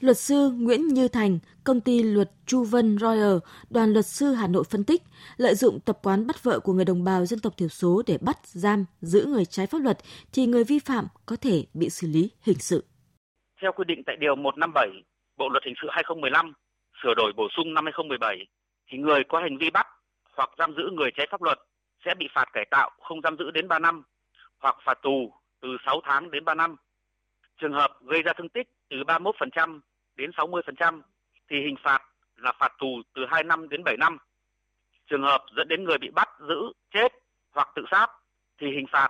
Luật 0.00 0.18
sư 0.18 0.50
Nguyễn 0.50 0.86
Như 0.86 1.08
Thành, 1.08 1.38
công 1.64 1.80
ty 1.80 2.02
luật 2.02 2.30
Chu 2.46 2.64
Vân 2.64 2.98
Royal, 2.98 3.36
đoàn 3.70 3.92
luật 3.92 4.06
sư 4.06 4.32
Hà 4.32 4.46
Nội 4.46 4.64
phân 4.70 4.84
tích, 4.84 5.02
lợi 5.36 5.54
dụng 5.54 5.78
tập 5.80 5.98
quán 6.02 6.26
bắt 6.26 6.36
vợ 6.42 6.60
của 6.60 6.72
người 6.72 6.84
đồng 6.84 7.04
bào 7.04 7.26
dân 7.26 7.40
tộc 7.40 7.52
thiểu 7.56 7.68
số 7.68 8.02
để 8.06 8.18
bắt, 8.20 8.36
giam, 8.42 8.84
giữ 9.00 9.26
người 9.26 9.44
trái 9.44 9.66
pháp 9.66 9.78
luật 9.78 9.98
thì 10.32 10.46
người 10.46 10.64
vi 10.64 10.78
phạm 10.78 11.04
có 11.26 11.36
thể 11.36 11.64
bị 11.74 11.90
xử 11.90 12.06
lý 12.06 12.30
hình 12.42 12.58
sự. 12.58 12.84
Theo 13.62 13.72
quy 13.72 13.84
định 13.88 14.02
tại 14.06 14.16
Điều 14.20 14.36
157 14.36 14.88
Bộ 15.38 15.48
Luật 15.48 15.64
Hình 15.64 15.74
sự 15.82 15.88
2015, 15.90 16.52
sửa 17.02 17.14
đổi 17.14 17.32
bổ 17.32 17.48
sung 17.56 17.74
năm 17.74 17.84
2017, 17.84 18.46
thì 18.88 18.98
người 18.98 19.24
có 19.24 19.40
hành 19.40 19.58
vi 19.58 19.70
bắt 19.70 19.86
hoặc 20.36 20.50
giam 20.58 20.74
giữ 20.76 20.90
người 20.92 21.10
trái 21.16 21.26
pháp 21.30 21.42
luật 21.42 21.58
sẽ 22.04 22.14
bị 22.14 22.28
phạt 22.34 22.44
cải 22.52 22.64
tạo 22.70 22.90
không 23.00 23.20
giam 23.22 23.36
giữ 23.36 23.50
đến 23.50 23.68
3 23.68 23.78
năm 23.78 24.02
hoặc 24.58 24.76
phạt 24.84 24.98
tù 25.02 25.32
từ 25.60 25.76
6 25.86 26.00
tháng 26.04 26.30
đến 26.30 26.44
3 26.44 26.54
năm. 26.54 26.76
Trường 27.58 27.72
hợp 27.72 27.90
gây 28.06 28.22
ra 28.22 28.32
thương 28.32 28.48
tích 28.48 28.68
từ 28.90 28.96
31% 28.96 29.80
đến 30.16 30.30
60% 30.30 31.00
thì 31.50 31.56
hình 31.60 31.76
phạt 31.82 32.02
là 32.36 32.52
phạt 32.58 32.72
tù 32.78 33.02
từ 33.14 33.26
2 33.26 33.44
năm 33.44 33.68
đến 33.68 33.84
7 33.84 33.96
năm. 33.96 34.18
Trường 35.06 35.22
hợp 35.22 35.44
dẫn 35.56 35.68
đến 35.68 35.84
người 35.84 35.98
bị 35.98 36.10
bắt, 36.10 36.28
giữ, 36.48 36.72
chết 36.90 37.12
hoặc 37.50 37.68
tự 37.74 37.84
sát 37.90 38.06
thì 38.58 38.66
hình 38.66 38.86
phạt 38.92 39.08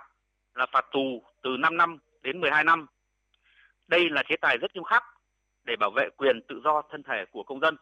là 0.55 0.65
phạt 0.71 0.85
tù 0.91 1.23
từ 1.41 1.49
5 1.59 1.77
năm 1.77 1.97
đến 2.21 2.41
12 2.41 2.63
năm. 2.63 2.85
Đây 3.87 4.09
là 4.09 4.23
chế 4.23 4.35
tài 4.35 4.57
rất 4.57 4.75
nghiêm 4.75 4.83
khắc 4.83 5.03
để 5.65 5.73
bảo 5.79 5.91
vệ 5.95 6.03
quyền 6.17 6.41
tự 6.49 6.55
do 6.63 6.81
thân 6.91 7.03
thể 7.03 7.23
của 7.31 7.43
công 7.43 7.59
dân. 7.59 7.75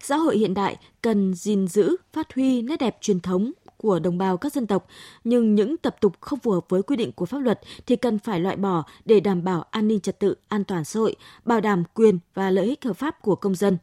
Xã 0.00 0.16
hội 0.16 0.36
hiện 0.36 0.54
đại 0.54 0.76
cần 1.02 1.34
gìn 1.34 1.68
giữ, 1.68 1.96
phát 2.12 2.34
huy 2.34 2.62
nét 2.62 2.80
đẹp 2.80 2.96
truyền 3.00 3.20
thống 3.20 3.52
của 3.76 3.98
đồng 3.98 4.18
bào 4.18 4.36
các 4.36 4.52
dân 4.52 4.66
tộc, 4.66 4.86
nhưng 5.24 5.54
những 5.54 5.76
tập 5.76 5.96
tục 6.00 6.20
không 6.20 6.38
phù 6.38 6.50
hợp 6.50 6.68
với 6.68 6.82
quy 6.82 6.96
định 6.96 7.12
của 7.12 7.26
pháp 7.26 7.38
luật 7.38 7.60
thì 7.86 7.96
cần 7.96 8.18
phải 8.18 8.40
loại 8.40 8.56
bỏ 8.56 8.84
để 9.04 9.20
đảm 9.20 9.44
bảo 9.44 9.62
an 9.70 9.88
ninh 9.88 10.00
trật 10.00 10.18
tự, 10.20 10.34
an 10.48 10.64
toàn 10.64 10.84
xã 10.84 11.00
hội, 11.00 11.16
bảo 11.44 11.60
đảm 11.60 11.84
quyền 11.94 12.18
và 12.34 12.50
lợi 12.50 12.66
ích 12.66 12.84
hợp 12.84 12.96
pháp 12.96 13.22
của 13.22 13.36
công 13.36 13.54
dân. 13.54 13.78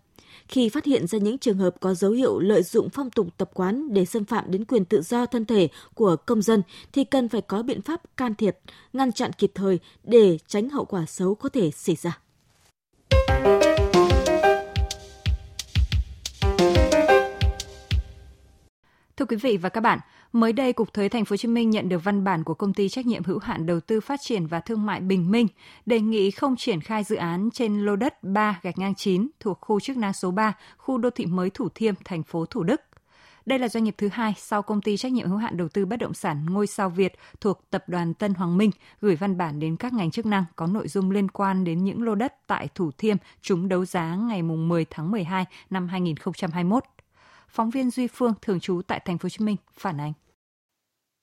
Khi 0.48 0.70
phát 0.70 0.86
hiện 0.86 1.08
ra 1.08 1.20
những 1.20 1.38
trường 1.38 1.58
hợp 1.58 1.76
có 1.80 1.94
dấu 1.94 2.12
hiệu 2.12 2.40
lợi 2.40 2.64
dụng 2.64 2.90
phong 2.90 3.10
tục 3.10 3.28
tập 3.38 3.50
quán 3.54 3.94
để 3.94 4.06
xâm 4.06 4.26
phạm 4.26 4.52
đến 4.52 4.66
quyền 4.66 4.86
tự 4.86 5.02
do 5.02 5.26
thân 5.26 5.46
thể 5.46 5.68
của 5.94 6.16
công 6.16 6.42
dân 6.42 6.62
thì 6.94 7.04
cần 7.04 7.30
phải 7.30 7.42
có 7.42 7.64
biện 7.64 7.82
pháp 7.82 8.18
can 8.18 8.36
thiệp, 8.36 8.58
ngăn 8.94 9.12
chặn 9.12 9.32
kịp 9.34 9.52
thời 9.56 9.80
để 10.04 10.38
tránh 10.48 10.70
hậu 10.70 10.86
quả 10.86 11.06
xấu 11.06 11.36
có 11.36 11.50
thể 11.50 11.72
xảy 11.72 11.96
ra. 11.96 12.20
Thưa 19.20 19.26
quý 19.26 19.38
vị 19.38 19.58
và 19.58 19.70
các 19.70 19.82
bạn, 19.82 20.00
mới 20.34 20.54
đây 20.54 20.74
Cục 20.74 20.94
Thuế 20.94 21.10
Thành 21.10 21.26
phố 21.26 21.34
Hồ 21.34 21.38
Chí 21.38 21.48
Minh 21.48 21.70
nhận 21.70 21.90
được 21.90 22.04
văn 22.04 22.24
bản 22.24 22.44
của 22.44 22.54
công 22.54 22.74
ty 22.74 22.90
trách 22.90 23.06
nhiệm 23.06 23.24
hữu 23.24 23.40
hạn 23.40 23.66
đầu 23.66 23.80
tư 23.80 24.02
phát 24.02 24.20
triển 24.22 24.48
và 24.48 24.60
thương 24.60 24.86
mại 24.86 25.00
Bình 25.00 25.32
Minh 25.32 25.48
đề 25.86 26.00
nghị 26.00 26.32
không 26.32 26.56
triển 26.56 26.82
khai 26.82 27.04
dự 27.04 27.16
án 27.16 27.50
trên 27.54 27.80
lô 27.80 27.96
đất 27.96 28.24
3 28.24 28.60
gạch 28.62 28.78
ngang 28.78 28.96
9 28.96 29.28
thuộc 29.40 29.58
khu 29.62 29.80
chức 29.80 29.98
năng 29.98 30.14
số 30.14 30.32
3, 30.32 30.54
khu 30.78 30.98
đô 30.98 31.10
thị 31.10 31.26
mới 31.26 31.50
Thủ 31.50 31.70
Thiêm, 31.76 31.94
thành 32.06 32.24
phố 32.24 32.46
Thủ 32.46 32.64
Đức. 32.64 32.82
Đây 33.46 33.60
là 33.60 33.68
doanh 33.68 33.84
nghiệp 33.84 33.96
thứ 33.98 34.10
hai 34.12 34.34
sau 34.38 34.62
công 34.62 34.82
ty 34.82 34.98
trách 34.98 35.12
nhiệm 35.12 35.28
hữu 35.28 35.38
hạn 35.38 35.58
đầu 35.58 35.68
tư 35.68 35.86
bất 35.86 35.98
động 35.98 36.14
sản 36.14 36.46
Ngôi 36.50 36.68
sao 36.68 36.90
Việt 36.90 37.14
thuộc 37.42 37.62
tập 37.70 37.84
đoàn 37.88 38.14
Tân 38.14 38.34
Hoàng 38.34 38.58
Minh 38.58 38.72
gửi 39.02 39.16
văn 39.16 39.38
bản 39.38 39.60
đến 39.60 39.76
các 39.76 39.94
ngành 39.94 40.12
chức 40.12 40.26
năng 40.26 40.46
có 40.56 40.68
nội 40.68 40.88
dung 40.88 41.12
liên 41.12 41.32
quan 41.32 41.64
đến 41.64 41.84
những 41.84 42.04
lô 42.04 42.16
đất 42.16 42.48
tại 42.48 42.68
Thủ 42.76 42.92
Thiêm 42.98 43.18
trúng 43.42 43.70
đấu 43.70 43.86
giá 43.86 44.16
ngày 44.16 44.42
10 44.42 44.86
tháng 44.90 45.12
12 45.12 45.46
năm 45.70 45.88
2021. 45.88 46.84
Phóng 47.50 47.70
viên 47.70 47.90
Duy 47.90 48.08
Phương 48.08 48.34
thường 48.42 48.60
trú 48.60 48.82
tại 48.88 49.02
thành 49.06 49.18
phố 49.18 49.26
Hồ 49.26 49.30
Chí 49.30 49.46
Minh 49.46 49.56
phản 49.74 50.00
ánh. 50.00 50.14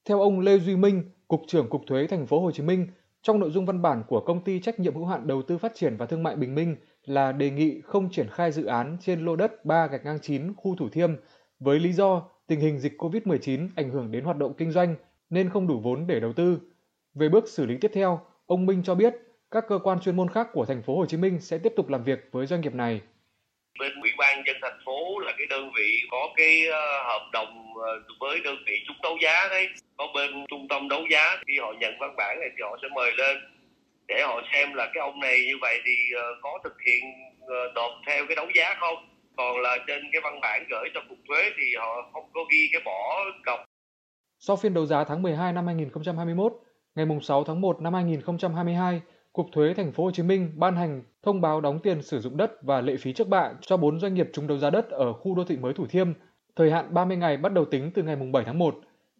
Theo 0.04 0.20
ông 0.20 0.40
Lê 0.40 0.58
Duy 0.58 0.76
Minh, 0.76 1.10
cục 1.28 1.42
trưởng 1.46 1.68
Cục 1.68 1.82
Thuế 1.86 2.06
thành 2.06 2.26
phố 2.26 2.40
Hồ 2.40 2.50
Chí 2.50 2.62
Minh, 2.62 2.86
trong 3.22 3.40
nội 3.40 3.50
dung 3.50 3.66
văn 3.66 3.82
bản 3.82 4.02
của 4.08 4.20
công 4.20 4.44
ty 4.44 4.60
trách 4.60 4.80
nhiệm 4.80 4.94
hữu 4.94 5.06
hạn 5.06 5.26
đầu 5.26 5.42
tư 5.42 5.58
phát 5.58 5.72
triển 5.74 5.96
và 5.96 6.06
thương 6.06 6.22
mại 6.22 6.36
Bình 6.36 6.54
Minh 6.54 6.76
là 7.04 7.32
đề 7.32 7.50
nghị 7.50 7.80
không 7.80 8.10
triển 8.10 8.28
khai 8.30 8.52
dự 8.52 8.64
án 8.64 8.96
trên 9.00 9.24
lô 9.24 9.36
đất 9.36 9.64
3 9.64 9.86
gạch 9.86 10.04
ngang 10.04 10.18
9 10.22 10.54
khu 10.54 10.76
Thủ 10.76 10.88
Thiêm 10.88 11.10
với 11.60 11.78
lý 11.78 11.92
do 11.92 12.22
tình 12.46 12.60
hình 12.60 12.78
dịch 12.78 12.92
COVID-19 12.98 13.68
ảnh 13.76 13.90
hưởng 13.90 14.10
đến 14.10 14.24
hoạt 14.24 14.36
động 14.36 14.54
kinh 14.58 14.70
doanh 14.70 14.94
nên 15.30 15.50
không 15.50 15.66
đủ 15.66 15.80
vốn 15.80 16.06
để 16.06 16.20
đầu 16.20 16.32
tư. 16.32 16.60
Về 17.14 17.28
bước 17.28 17.48
xử 17.48 17.66
lý 17.66 17.76
tiếp 17.80 17.90
theo, 17.94 18.20
ông 18.46 18.66
Minh 18.66 18.82
cho 18.82 18.94
biết 18.94 19.14
các 19.50 19.64
cơ 19.68 19.78
quan 19.78 20.00
chuyên 20.00 20.16
môn 20.16 20.28
khác 20.28 20.48
của 20.52 20.64
thành 20.64 20.82
phố 20.82 20.96
Hồ 20.96 21.06
Chí 21.06 21.16
Minh 21.16 21.40
sẽ 21.40 21.58
tiếp 21.58 21.72
tục 21.76 21.88
làm 21.88 22.04
việc 22.04 22.28
với 22.32 22.46
doanh 22.46 22.60
nghiệp 22.60 22.74
này 22.74 23.00
bên 23.80 23.92
ban 24.36 24.46
dân 24.46 24.56
thành 24.62 24.78
phố 24.84 25.18
là 25.18 25.32
cái 25.38 25.46
đơn 25.50 25.70
vị 25.76 26.02
có 26.10 26.28
cái 26.36 26.66
ờ, 26.66 27.02
hợp 27.04 27.28
đồng 27.32 27.74
ờ, 27.82 28.02
với 28.20 28.40
đơn 28.44 28.56
vị 28.66 28.72
trúng 28.86 28.96
đấu 29.02 29.16
giá 29.22 29.48
đấy. 29.50 29.68
Có 29.96 30.06
bên 30.14 30.30
trung 30.48 30.66
tâm 30.68 30.88
đấu 30.88 31.02
giá 31.10 31.36
khi 31.46 31.58
họ 31.60 31.72
nhận 31.80 31.94
văn 32.00 32.14
bản 32.16 32.40
này 32.40 32.48
thì 32.56 32.62
họ 32.62 32.76
sẽ 32.82 32.88
mời 32.94 33.12
lên. 33.16 33.36
Để 34.08 34.22
họ 34.26 34.42
xem 34.52 34.74
là 34.74 34.90
cái 34.94 35.00
ông 35.00 35.20
này 35.20 35.38
như 35.46 35.54
vậy 35.60 35.80
thì 35.84 35.96
ờ, 36.16 36.22
có 36.42 36.58
thực 36.64 36.76
hiện 36.86 37.02
nộp 37.74 37.92
theo 38.06 38.26
cái 38.28 38.36
đấu 38.36 38.46
giá 38.54 38.74
không. 38.80 39.08
Còn 39.36 39.60
là 39.60 39.78
trên 39.86 40.02
cái 40.12 40.20
văn 40.24 40.40
bản 40.40 40.64
gửi 40.70 40.88
cho 40.94 41.00
cục 41.08 41.18
thuế 41.28 41.50
thì 41.56 41.74
họ 41.78 42.10
không 42.12 42.30
có 42.34 42.40
ghi 42.52 42.68
cái 42.72 42.82
bỏ 42.84 43.24
cọc. 43.46 43.60
Sau 44.38 44.56
phiên 44.56 44.74
đấu 44.74 44.86
giá 44.86 45.04
tháng 45.04 45.22
12 45.22 45.52
năm 45.52 45.66
2021, 45.66 46.52
ngày 46.94 47.06
6 47.22 47.44
tháng 47.44 47.60
1 47.60 47.80
năm 47.80 47.94
2022, 47.94 49.00
Cục 49.36 49.46
Thuế 49.52 49.74
Thành 49.74 49.92
phố 49.92 50.04
Hồ 50.04 50.10
Chí 50.10 50.22
Minh 50.22 50.52
ban 50.56 50.76
hành 50.76 51.02
thông 51.22 51.40
báo 51.40 51.60
đóng 51.60 51.78
tiền 51.82 52.02
sử 52.02 52.20
dụng 52.20 52.36
đất 52.36 52.62
và 52.62 52.80
lệ 52.80 52.96
phí 52.96 53.12
trước 53.12 53.28
bạ 53.28 53.52
cho 53.60 53.76
4 53.76 54.00
doanh 54.00 54.14
nghiệp 54.14 54.30
trúng 54.32 54.46
đấu 54.46 54.58
giá 54.58 54.70
đất 54.70 54.90
ở 54.90 55.12
khu 55.12 55.34
đô 55.34 55.44
thị 55.44 55.56
mới 55.56 55.72
Thủ 55.72 55.86
Thiêm, 55.86 56.12
thời 56.56 56.70
hạn 56.70 56.94
30 56.94 57.16
ngày 57.16 57.36
bắt 57.36 57.52
đầu 57.52 57.64
tính 57.64 57.90
từ 57.94 58.02
ngày 58.02 58.16
7 58.32 58.44
tháng 58.44 58.58
1 58.58 58.74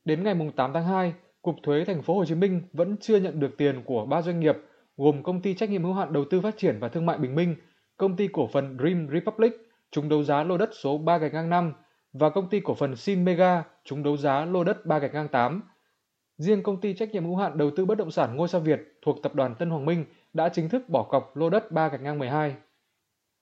đến 0.04 0.22
ngày 0.22 0.34
8 0.56 0.72
tháng 0.72 0.84
2. 0.84 1.14
Cục 1.42 1.54
Thuế 1.62 1.84
Thành 1.84 2.02
phố 2.02 2.14
Hồ 2.14 2.24
Chí 2.24 2.34
Minh 2.34 2.62
vẫn 2.72 2.96
chưa 3.00 3.16
nhận 3.16 3.40
được 3.40 3.56
tiền 3.56 3.82
của 3.84 4.06
ba 4.06 4.22
doanh 4.22 4.40
nghiệp 4.40 4.56
gồm 4.96 5.22
công 5.22 5.42
ty 5.42 5.54
trách 5.54 5.70
nhiệm 5.70 5.84
hữu 5.84 5.92
hạn 5.92 6.12
đầu 6.12 6.24
tư 6.30 6.40
phát 6.40 6.58
triển 6.58 6.78
và 6.80 6.88
thương 6.88 7.06
mại 7.06 7.18
Bình 7.18 7.34
Minh, 7.34 7.56
công 7.96 8.16
ty 8.16 8.28
cổ 8.28 8.48
phần 8.52 8.76
Dream 8.78 9.08
Republic 9.12 9.52
trúng 9.90 10.08
đấu 10.08 10.22
giá 10.22 10.44
lô 10.44 10.58
đất 10.58 10.70
số 10.72 10.98
3 10.98 11.18
gạch 11.18 11.34
ngang 11.34 11.50
5 11.50 11.72
và 12.12 12.30
công 12.30 12.48
ty 12.48 12.60
cổ 12.60 12.74
phần 12.74 12.96
Sin 12.96 13.24
Mega 13.24 13.62
trúng 13.84 14.02
đấu 14.02 14.16
giá 14.16 14.44
lô 14.44 14.64
đất 14.64 14.86
3 14.86 14.98
gạch 14.98 15.14
ngang 15.14 15.28
8 15.28 15.62
Riêng 16.38 16.62
công 16.62 16.80
ty 16.80 16.94
trách 16.94 17.10
nhiệm 17.12 17.24
hữu 17.24 17.36
hạn 17.36 17.58
đầu 17.58 17.70
tư 17.76 17.84
bất 17.84 17.98
động 17.98 18.10
sản 18.10 18.36
Ngôi 18.36 18.48
sao 18.48 18.60
Việt 18.60 18.80
thuộc 19.02 19.22
tập 19.22 19.34
đoàn 19.34 19.54
Tân 19.54 19.70
Hoàng 19.70 19.84
Minh 19.84 20.04
đã 20.32 20.48
chính 20.48 20.68
thức 20.68 20.88
bỏ 20.88 21.02
cọc 21.02 21.36
lô 21.36 21.50
đất 21.50 21.72
3 21.72 21.88
gạch 21.88 22.00
ngang 22.00 22.18
12. 22.18 22.54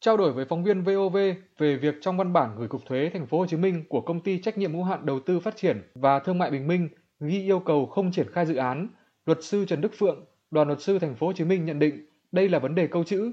Trao 0.01 0.17
đổi 0.17 0.33
với 0.33 0.45
phóng 0.45 0.65
viên 0.65 0.83
VOV 0.83 1.17
về 1.59 1.77
việc 1.77 1.95
trong 2.01 2.17
văn 2.17 2.33
bản 2.33 2.55
gửi 2.59 2.69
cục 2.69 2.87
thuế 2.87 3.11
thành 3.13 3.27
phố 3.27 3.39
Hồ 3.39 3.47
Chí 3.47 3.57
Minh 3.57 3.85
của 3.89 4.01
công 4.01 4.21
ty 4.21 4.41
trách 4.41 4.59
nhiệm 4.59 4.73
hữu 4.73 4.83
hạn 4.83 5.07
đầu 5.07 5.21
tư 5.21 5.41
phát 5.41 5.57
triển 5.57 5.83
và 5.95 6.19
thương 6.19 6.39
mại 6.39 6.51
Bình 6.51 6.67
Minh 6.67 6.89
ghi 7.21 7.43
yêu 7.43 7.61
cầu 7.61 7.87
không 7.87 8.13
triển 8.13 8.31
khai 8.33 8.47
dự 8.47 8.57
án, 8.57 8.89
luật 9.27 9.39
sư 9.43 9.65
Trần 9.69 9.81
Đức 9.81 9.93
Phượng, 9.99 10.25
đoàn 10.51 10.69
luật 10.69 10.81
sư 10.81 10.99
thành 10.99 11.15
phố 11.15 11.27
Hồ 11.27 11.33
Chí 11.33 11.45
Minh 11.45 11.65
nhận 11.65 11.79
định 11.79 12.07
đây 12.33 12.49
là 12.49 12.59
vấn 12.59 12.75
đề 12.75 12.87
câu 12.87 13.05
chữ. 13.05 13.33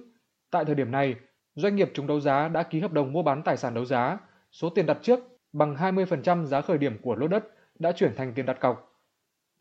Tại 0.52 0.66
thời 0.66 0.76
điểm 0.76 0.92
này, 0.92 1.16
doanh 1.56 1.76
nghiệp 1.76 1.92
trúng 1.94 2.08
đấu 2.08 2.20
giá 2.20 2.48
đã 2.48 2.64
ký 2.64 2.80
hợp 2.80 2.94
đồng 2.94 3.14
mua 3.14 3.24
bán 3.24 3.44
tài 3.44 3.58
sản 3.58 3.74
đấu 3.74 3.86
giá, 3.86 4.18
số 4.52 4.70
tiền 4.70 4.86
đặt 4.86 4.98
trước 5.02 5.20
bằng 5.54 5.76
20% 5.76 6.46
giá 6.46 6.62
khởi 6.62 6.78
điểm 6.78 6.98
của 7.02 7.16
lô 7.16 7.28
đất 7.28 7.44
đã 7.80 7.92
chuyển 7.92 8.16
thành 8.16 8.34
tiền 8.34 8.46
đặt 8.46 8.60
cọc 8.60 8.91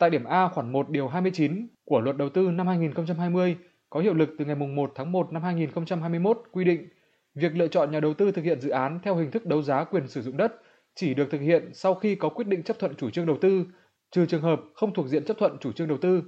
Tại 0.01 0.11
điểm 0.11 0.25
A 0.25 0.49
khoản 0.49 0.73
1 0.73 0.91
điều 0.91 1.09
29 1.09 1.67
của 1.85 2.01
Luật 2.01 2.17
Đầu 2.17 2.29
tư 2.29 2.51
năm 2.51 2.67
2020 2.67 3.57
có 3.91 4.01
hiệu 4.01 4.15
lực 4.15 4.31
từ 4.39 4.45
ngày 4.45 4.55
1 4.55 4.93
tháng 4.95 5.13
1 5.13 5.33
năm 5.33 5.43
2021 5.43 6.43
quy 6.53 6.65
định 6.65 6.89
việc 7.35 7.57
lựa 7.57 7.69
chọn 7.69 7.91
nhà 7.91 8.01
đầu 8.01 8.15
tư 8.15 8.33
thực 8.33 8.45
hiện 8.45 8.61
dự 8.61 8.71
án 8.71 9.01
theo 9.03 9.17
hình 9.17 9.31
thức 9.31 9.47
đấu 9.47 9.63
giá 9.63 9.85
quyền 9.85 10.09
sử 10.09 10.23
dụng 10.23 10.37
đất 10.37 10.53
chỉ 10.95 11.15
được 11.15 11.29
thực 11.31 11.41
hiện 11.41 11.71
sau 11.75 11.95
khi 11.95 12.15
có 12.15 12.29
quyết 12.29 12.47
định 12.47 12.63
chấp 12.63 12.79
thuận 12.79 12.95
chủ 12.95 13.11
trương 13.11 13.27
đầu 13.27 13.37
tư, 13.41 13.65
trừ 14.11 14.27
trường 14.27 14.43
hợp 14.43 14.61
không 14.75 14.95
thuộc 14.95 15.09
diện 15.09 15.25
chấp 15.25 15.39
thuận 15.39 15.57
chủ 15.61 15.73
trương 15.73 15.89
đầu 15.89 15.99
tư. 15.99 16.23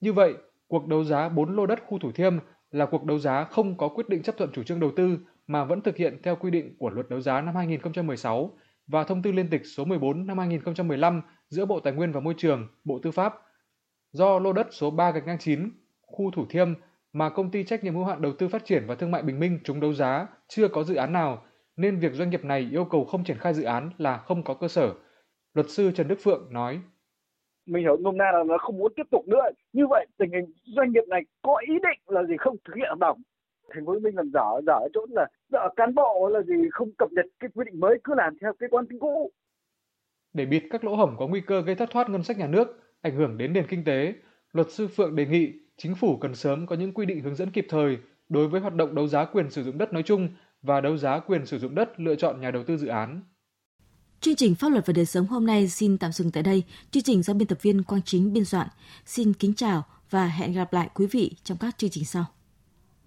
Như 0.00 0.12
vậy, 0.12 0.34
cuộc 0.68 0.86
đấu 0.86 1.04
giá 1.04 1.28
4 1.28 1.56
lô 1.56 1.66
đất 1.66 1.82
khu 1.86 1.98
Thủ 1.98 2.12
Thiêm 2.12 2.38
là 2.70 2.86
cuộc 2.86 3.04
đấu 3.04 3.18
giá 3.18 3.44
không 3.44 3.78
có 3.78 3.88
quyết 3.88 4.08
định 4.08 4.22
chấp 4.22 4.36
thuận 4.36 4.50
chủ 4.52 4.62
trương 4.62 4.80
đầu 4.80 4.90
tư 4.96 5.18
mà 5.46 5.64
vẫn 5.64 5.80
thực 5.80 5.96
hiện 5.96 6.18
theo 6.22 6.36
quy 6.36 6.50
định 6.50 6.76
của 6.78 6.90
Luật 6.90 7.08
đấu 7.08 7.20
giá 7.20 7.40
năm 7.40 7.54
2016 7.54 8.50
và 8.86 9.04
Thông 9.04 9.22
tư 9.22 9.32
liên 9.32 9.50
tịch 9.50 9.66
số 9.66 9.84
14 9.84 10.26
năm 10.26 10.38
2015 10.38 11.22
giữa 11.48 11.66
Bộ 11.66 11.80
Tài 11.80 11.92
nguyên 11.92 12.12
và 12.12 12.20
Môi 12.20 12.34
trường, 12.36 12.68
Bộ 12.84 13.00
Tư 13.02 13.10
pháp. 13.10 13.34
Do 14.12 14.38
lô 14.38 14.52
đất 14.52 14.66
số 14.70 14.90
3 14.90 15.10
gạch 15.10 15.26
ngang 15.26 15.38
9, 15.38 15.70
khu 16.00 16.30
Thủ 16.30 16.46
Thiêm 16.50 16.74
mà 17.12 17.30
công 17.30 17.50
ty 17.50 17.64
trách 17.64 17.84
nhiệm 17.84 17.94
hữu 17.94 18.04
hạn 18.04 18.22
đầu 18.22 18.32
tư 18.38 18.48
phát 18.48 18.64
triển 18.64 18.84
và 18.86 18.94
thương 18.94 19.10
mại 19.10 19.22
Bình 19.22 19.40
Minh 19.40 19.58
trúng 19.64 19.80
đấu 19.80 19.92
giá 19.92 20.26
chưa 20.48 20.68
có 20.68 20.84
dự 20.84 20.94
án 20.94 21.12
nào 21.12 21.42
nên 21.76 21.98
việc 21.98 22.12
doanh 22.12 22.30
nghiệp 22.30 22.44
này 22.44 22.68
yêu 22.72 22.84
cầu 22.84 23.04
không 23.04 23.24
triển 23.24 23.38
khai 23.38 23.54
dự 23.54 23.62
án 23.64 23.90
là 23.98 24.16
không 24.16 24.42
có 24.42 24.54
cơ 24.54 24.68
sở. 24.68 24.94
Luật 25.54 25.70
sư 25.70 25.90
Trần 25.94 26.08
Đức 26.08 26.18
Phượng 26.22 26.52
nói: 26.52 26.80
Mình 27.66 27.82
hiểu 27.82 27.96
nôm 27.96 28.16
na 28.16 28.32
là 28.32 28.44
nó 28.46 28.58
không 28.58 28.78
muốn 28.78 28.92
tiếp 28.96 29.06
tục 29.10 29.28
nữa. 29.28 29.42
Như 29.72 29.86
vậy 29.90 30.06
tình 30.18 30.30
hình 30.32 30.52
doanh 30.76 30.92
nghiệp 30.92 31.04
này 31.08 31.20
có 31.42 31.56
ý 31.68 31.74
định 31.74 32.00
là 32.06 32.22
gì 32.22 32.34
không 32.38 32.56
thực 32.64 32.74
hiện 32.76 32.86
hợp 32.88 32.98
đồng. 32.98 33.22
Thành 33.74 33.86
phố 33.86 33.92
Hồ 33.92 33.98
Chí 33.98 34.04
Minh 34.04 34.16
làm 34.16 34.30
dở 34.34 34.60
dở 34.66 34.72
ở 34.72 34.88
chỗ 34.94 35.06
là 35.10 35.26
dở 35.52 35.68
cán 35.76 35.94
bộ 35.94 36.28
là 36.32 36.42
gì 36.42 36.54
không 36.72 36.90
cập 36.98 37.12
nhật 37.12 37.26
cái 37.40 37.50
quy 37.54 37.64
định 37.64 37.80
mới 37.80 37.98
cứ 38.04 38.14
làm 38.16 38.36
theo 38.40 38.52
cái 38.58 38.68
quan 38.72 38.86
tính 38.86 38.98
cũ 38.98 39.32
để 40.36 40.46
bịt 40.46 40.62
các 40.70 40.84
lỗ 40.84 40.96
hổng 40.96 41.16
có 41.18 41.26
nguy 41.26 41.40
cơ 41.40 41.60
gây 41.60 41.74
thất 41.74 41.90
thoát 41.90 42.10
ngân 42.10 42.24
sách 42.24 42.38
nhà 42.38 42.46
nước, 42.46 42.68
ảnh 43.02 43.16
hưởng 43.16 43.38
đến 43.38 43.52
nền 43.52 43.66
kinh 43.68 43.84
tế, 43.84 44.14
luật 44.52 44.70
sư 44.70 44.88
Phượng 44.88 45.16
đề 45.16 45.26
nghị 45.26 45.52
chính 45.76 45.94
phủ 45.94 46.16
cần 46.16 46.34
sớm 46.34 46.66
có 46.66 46.76
những 46.76 46.92
quy 46.92 47.06
định 47.06 47.20
hướng 47.20 47.34
dẫn 47.34 47.50
kịp 47.50 47.66
thời 47.68 47.98
đối 48.28 48.48
với 48.48 48.60
hoạt 48.60 48.74
động 48.74 48.94
đấu 48.94 49.08
giá 49.08 49.24
quyền 49.24 49.50
sử 49.50 49.62
dụng 49.62 49.78
đất 49.78 49.92
nói 49.92 50.02
chung 50.02 50.28
và 50.62 50.80
đấu 50.80 50.96
giá 50.96 51.18
quyền 51.18 51.46
sử 51.46 51.58
dụng 51.58 51.74
đất 51.74 52.00
lựa 52.00 52.14
chọn 52.14 52.40
nhà 52.40 52.50
đầu 52.50 52.64
tư 52.64 52.76
dự 52.76 52.86
án. 52.86 53.22
Chương 54.20 54.36
trình 54.36 54.54
Pháp 54.54 54.68
luật 54.68 54.86
và 54.86 54.92
đời 54.92 55.06
sống 55.06 55.26
hôm 55.26 55.46
nay 55.46 55.68
xin 55.68 55.98
tạm 55.98 56.12
dừng 56.12 56.30
tại 56.30 56.42
đây. 56.42 56.62
Chương 56.90 57.02
trình 57.02 57.22
do 57.22 57.34
biên 57.34 57.48
tập 57.48 57.58
viên 57.62 57.82
Quang 57.82 58.02
Chính 58.02 58.32
biên 58.32 58.44
soạn. 58.44 58.68
Xin 59.04 59.32
kính 59.32 59.54
chào 59.54 59.82
và 60.10 60.26
hẹn 60.26 60.52
gặp 60.52 60.72
lại 60.72 60.90
quý 60.94 61.06
vị 61.06 61.36
trong 61.44 61.58
các 61.58 61.78
chương 61.78 61.90
trình 61.90 62.04
sau. 62.04 62.24